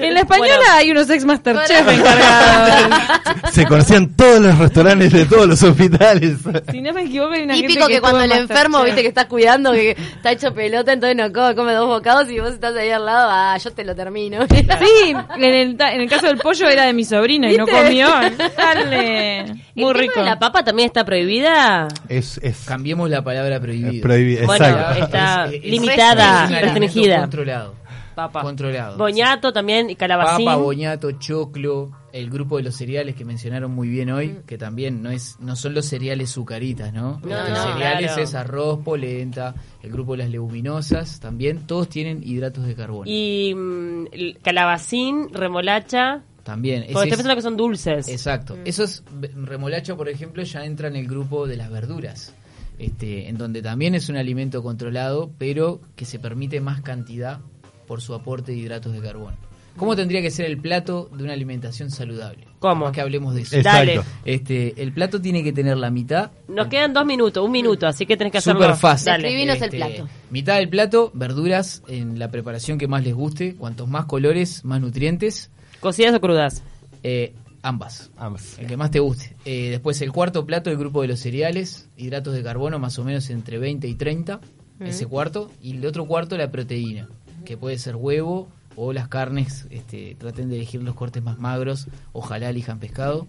En 0.00 0.14
la 0.14 0.20
española 0.20 0.54
Bueno. 0.56 0.72
hay 0.74 0.90
unos 0.90 1.08
ex 1.10 1.24
Masterchef 1.24 1.84
Bueno. 1.84 2.00
encargados. 2.00 3.52
Se 3.52 3.64
conocían 3.66 4.16
todos 4.16 4.40
los 4.40 4.58
restaurantes 4.58 5.12
de 5.12 5.24
todos 5.26 5.46
los 5.46 5.62
hospitales. 5.62 6.38
si 6.72 6.80
no 6.80 6.92
me 6.92 7.02
equivoco, 7.02 7.34
hay 7.34 7.42
una 7.42 7.54
Típico 7.54 7.72
gente 7.82 7.86
que, 7.86 7.94
que 7.94 8.00
cuando 8.00 8.20
el 8.22 8.32
enfermo, 8.32 8.82
viste 8.82 9.02
que 9.02 9.06
estás 9.08 9.26
cuidando, 9.26 9.70
que 9.72 9.90
está 9.92 10.32
hecho 10.32 10.52
pelota, 10.52 10.92
entonces 10.92 11.16
no 11.16 11.32
come, 11.32 11.54
come 11.54 11.72
dos 11.72 11.86
bocados 11.86 12.28
y 12.30 12.40
vos 12.40 12.52
estás 12.52 12.74
ahí 12.76 12.90
al 12.90 13.06
lado, 13.06 13.28
ah, 13.30 13.56
yo 13.62 13.70
te 13.72 13.84
lo 13.84 13.94
termino. 13.94 14.44
Sí, 14.48 15.14
en 15.36 15.44
el, 15.44 15.76
ta- 15.76 15.92
en 15.92 16.00
el 16.00 16.08
caso 16.10 16.26
del 16.26 16.38
pollo 16.38 16.68
era 16.68 16.84
de 16.86 16.92
mi 16.92 17.04
sobrino 17.04 17.48
y 17.48 17.56
no 17.56 17.66
comió. 17.66 18.08
Dale. 18.56 19.38
¿El 19.40 19.54
Muy 19.74 19.92
tema 19.92 19.92
rico. 19.92 20.20
de 20.20 20.26
la 20.26 20.38
papa 20.40 20.64
también 20.64 20.86
está 20.86 21.04
prohibida? 21.04 21.86
Es, 22.08 22.38
es 22.42 22.64
Cambiemos 22.66 23.08
la 23.08 23.22
palabra 23.22 23.60
prohibido. 23.60 24.02
prohibido. 24.02 24.46
Bueno, 24.46 24.66
Exacto. 24.66 25.04
está 25.04 25.44
Es- 25.46 25.54
es- 25.54 25.64
limitada, 25.64 26.44
es 26.44 26.60
restringida. 26.62 27.20
Controlado. 27.20 27.74
Papa. 28.18 28.42
Controlado. 28.42 28.98
Boñato 28.98 29.52
también 29.52 29.90
y 29.90 29.94
calabacín. 29.94 30.44
Papa, 30.44 30.56
boñato, 30.56 31.12
choclo, 31.12 31.92
el 32.12 32.28
grupo 32.30 32.56
de 32.56 32.64
los 32.64 32.74
cereales 32.74 33.14
que 33.14 33.24
mencionaron 33.24 33.70
muy 33.70 33.88
bien 33.88 34.10
hoy, 34.10 34.40
que 34.44 34.58
también 34.58 35.04
no 35.04 35.10
es 35.10 35.36
no 35.38 35.54
son 35.54 35.72
los 35.74 35.86
cereales 35.86 36.28
sucaritas, 36.30 36.92
¿no? 36.92 37.20
No, 37.22 37.28
los 37.28 37.50
no, 37.50 37.72
cereales 37.74 38.06
claro. 38.10 38.22
es 38.22 38.34
arroz, 38.34 38.80
polenta, 38.80 39.54
el 39.84 39.92
grupo 39.92 40.12
de 40.12 40.18
las 40.18 40.30
leguminosas, 40.30 41.20
también 41.20 41.64
todos 41.66 41.88
tienen 41.88 42.20
hidratos 42.24 42.66
de 42.66 42.74
carbono. 42.74 43.04
Y 43.08 43.54
mm, 43.54 44.06
calabacín, 44.42 45.32
remolacha. 45.32 46.22
también. 46.42 46.80
Porque 46.80 46.92
estoy 46.92 47.08
es- 47.10 47.16
pensando 47.16 47.36
que 47.36 47.42
son 47.42 47.56
dulces. 47.56 48.08
Exacto. 48.08 48.56
Mm. 48.56 48.60
Esos 48.64 49.04
remolacha, 49.44 49.94
por 49.96 50.08
ejemplo, 50.08 50.42
ya 50.42 50.64
entra 50.64 50.88
en 50.88 50.96
el 50.96 51.06
grupo 51.06 51.46
de 51.46 51.56
las 51.56 51.70
verduras. 51.70 52.34
Este, 52.80 53.28
en 53.28 53.36
donde 53.38 53.60
también 53.60 53.94
es 53.96 54.08
un 54.08 54.16
alimento 54.16 54.62
controlado, 54.62 55.30
pero 55.36 55.80
que 55.96 56.04
se 56.04 56.18
permite 56.20 56.60
más 56.60 56.80
cantidad 56.80 57.40
por 57.88 58.00
su 58.00 58.14
aporte 58.14 58.52
de 58.52 58.58
hidratos 58.58 58.92
de 58.92 59.00
carbono. 59.00 59.36
¿Cómo 59.78 59.94
tendría 59.94 60.20
que 60.20 60.30
ser 60.30 60.46
el 60.46 60.58
plato 60.58 61.08
de 61.12 61.22
una 61.22 61.32
alimentación 61.32 61.90
saludable? 61.90 62.48
¿Cómo? 62.58 62.86
Más 62.86 62.92
que 62.92 63.00
hablemos 63.00 63.34
de 63.34 63.42
eso. 63.42 63.56
Exacto. 63.56 63.78
Dale. 63.78 64.00
Este, 64.24 64.82
el 64.82 64.92
plato 64.92 65.20
tiene 65.20 65.44
que 65.44 65.52
tener 65.52 65.76
la 65.76 65.90
mitad. 65.90 66.32
Nos 66.48 66.66
quedan 66.66 66.92
dos 66.92 67.06
minutos, 67.06 67.44
un 67.44 67.52
minuto, 67.52 67.86
así 67.86 68.04
que 68.04 68.16
tenés 68.16 68.32
que 68.32 68.38
hacerlo. 68.38 68.62
Súper 68.62 68.76
fácil. 68.76 69.22
Divinos 69.22 69.62
el 69.62 69.70
plato. 69.70 70.08
Mitad 70.30 70.56
del 70.56 70.68
plato, 70.68 71.12
verduras 71.14 71.82
en 71.86 72.18
la 72.18 72.28
preparación 72.28 72.76
que 72.76 72.88
más 72.88 73.04
les 73.04 73.14
guste. 73.14 73.54
Cuantos 73.54 73.88
más 73.88 74.06
colores, 74.06 74.64
más 74.64 74.80
nutrientes. 74.80 75.50
¿Cocidas 75.78 76.12
o 76.12 76.20
crudas? 76.20 76.64
Eh, 77.04 77.34
ambas. 77.62 78.10
Ambas. 78.16 78.58
El 78.58 78.66
que 78.66 78.76
más 78.76 78.90
te 78.90 78.98
guste. 78.98 79.36
Eh, 79.44 79.70
después 79.70 80.02
el 80.02 80.10
cuarto 80.10 80.44
plato, 80.44 80.70
el 80.70 80.76
grupo 80.76 81.02
de 81.02 81.08
los 81.08 81.20
cereales, 81.20 81.88
hidratos 81.96 82.34
de 82.34 82.42
carbono 82.42 82.80
más 82.80 82.98
o 82.98 83.04
menos 83.04 83.30
entre 83.30 83.58
20 83.58 83.86
y 83.86 83.94
30, 83.94 84.40
ese 84.80 85.06
cuarto. 85.06 85.52
Y 85.62 85.76
el 85.76 85.86
otro 85.86 86.04
cuarto, 86.06 86.36
la 86.36 86.50
proteína, 86.50 87.08
que 87.48 87.56
puede 87.56 87.78
ser 87.78 87.96
huevo 87.96 88.50
o 88.76 88.92
las 88.92 89.08
carnes, 89.08 89.66
este, 89.70 90.14
traten 90.16 90.50
de 90.50 90.56
elegir 90.56 90.82
los 90.82 90.94
cortes 90.94 91.22
más 91.22 91.38
magros, 91.38 91.88
ojalá 92.12 92.50
elijan 92.50 92.78
pescado. 92.78 93.26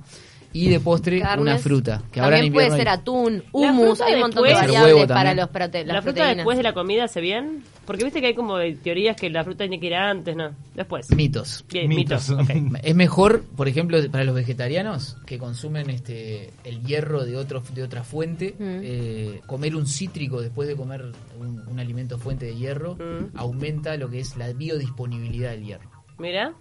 Y 0.52 0.70
de 0.70 0.80
postre, 0.80 1.20
Carnes. 1.22 1.42
una 1.42 1.58
fruta, 1.60 2.02
que 2.12 2.20
ahora 2.20 2.38
También 2.38 2.54
puede 2.54 2.72
ser 2.72 2.88
hay- 2.90 2.96
atún, 2.96 3.44
humus, 3.52 4.02
hay 4.02 4.16
un 4.16 4.22
montón 4.22 4.44
de 4.44 4.54
variables 4.54 5.08
para 5.08 5.34
los 5.36 5.48
prote 5.50 5.86
¿La, 5.86 5.94
las 5.94 6.04
fruta 6.04 6.16
proteínas. 6.16 6.38
después 6.38 6.58
de 6.58 6.64
la 6.64 6.74
comida 6.74 7.04
hace 7.04 7.22
bien? 7.22 7.64
Porque 7.86 8.04
viste 8.04 8.20
que 8.22 8.28
hay 8.28 8.34
como 8.36 8.58
teorías 8.84 9.16
que 9.16 9.30
la 9.32 9.44
fruta 9.44 9.60
tiene 9.64 9.80
que 9.80 9.88
ir 9.88 9.96
antes, 9.96 10.36
¿no? 10.36 10.52
Después. 10.76 11.10
mitos. 11.16 11.66
Bien, 11.72 11.88
Mitos. 11.90 12.30
Es 12.84 12.96
mejor, 12.96 13.44
por 13.56 13.68
ejemplo, 13.68 13.98
para 14.12 14.24
los 14.24 14.36
vegetarianos 14.36 15.18
que 15.26 15.38
consumen 15.40 15.90
este 15.90 16.52
el 16.64 16.82
hierro 16.84 17.26
de 17.26 17.36
otro 17.38 17.62
de 17.74 17.84
otra 17.84 18.04
fuente, 18.04 18.56
Mm. 18.60 18.80
eh, 18.84 19.42
comer 19.48 19.76
un 19.76 19.86
cítrico 19.88 20.42
después 20.42 20.68
de 20.68 20.76
comer 20.76 21.12
un, 21.40 21.64
un 21.68 21.80
alimento 21.80 22.18
fuente 22.20 22.46
de 22.46 22.56
hierro 22.56 22.96
Mm. 22.96 23.38
aumenta 23.38 23.98
lo 23.98 24.10
que 24.10 24.20
es 24.20 24.36
la 24.38 24.52
biodisponibilidad 24.54 25.52
del 25.52 25.64
hierro. 25.66 25.90
Mira. 26.18 26.54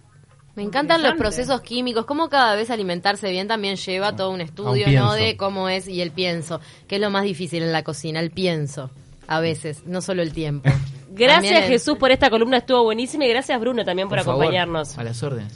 Me 0.59 0.65
encantan 0.65 1.01
los 1.01 1.13
procesos 1.15 1.61
químicos, 1.61 2.05
cómo 2.05 2.27
cada 2.29 2.53
vez 2.55 2.69
alimentarse 2.69 3.29
bien 3.31 3.47
también 3.47 3.77
lleva 3.77 4.15
todo 4.15 4.29
un 4.31 4.41
estudio. 4.41 4.87
¿no? 4.91 5.13
De 5.13 5.37
cómo 5.37 5.69
es 5.69 5.87
y 5.87 6.01
el 6.01 6.11
pienso, 6.11 6.59
que 6.87 6.95
es 6.95 7.01
lo 7.01 7.09
más 7.09 7.23
difícil 7.23 7.63
en 7.63 7.71
la 7.71 7.83
cocina, 7.83 8.19
el 8.19 8.31
pienso, 8.31 8.89
a 9.27 9.39
veces, 9.39 9.83
no 9.85 10.01
solo 10.01 10.21
el 10.21 10.33
tiempo. 10.33 10.69
Gracias 11.11 11.61
es- 11.63 11.67
Jesús 11.69 11.97
por 11.97 12.11
esta 12.11 12.29
columna, 12.29 12.57
estuvo 12.57 12.83
buenísima 12.83 13.25
y 13.25 13.29
gracias 13.29 13.59
Bruno 13.59 13.83
también 13.85 14.07
por, 14.09 14.17
Por 14.17 14.25
favor, 14.25 14.41
acompañarnos. 14.43 14.97
a 14.97 15.03
las 15.03 15.23
órdenes. 15.23 15.53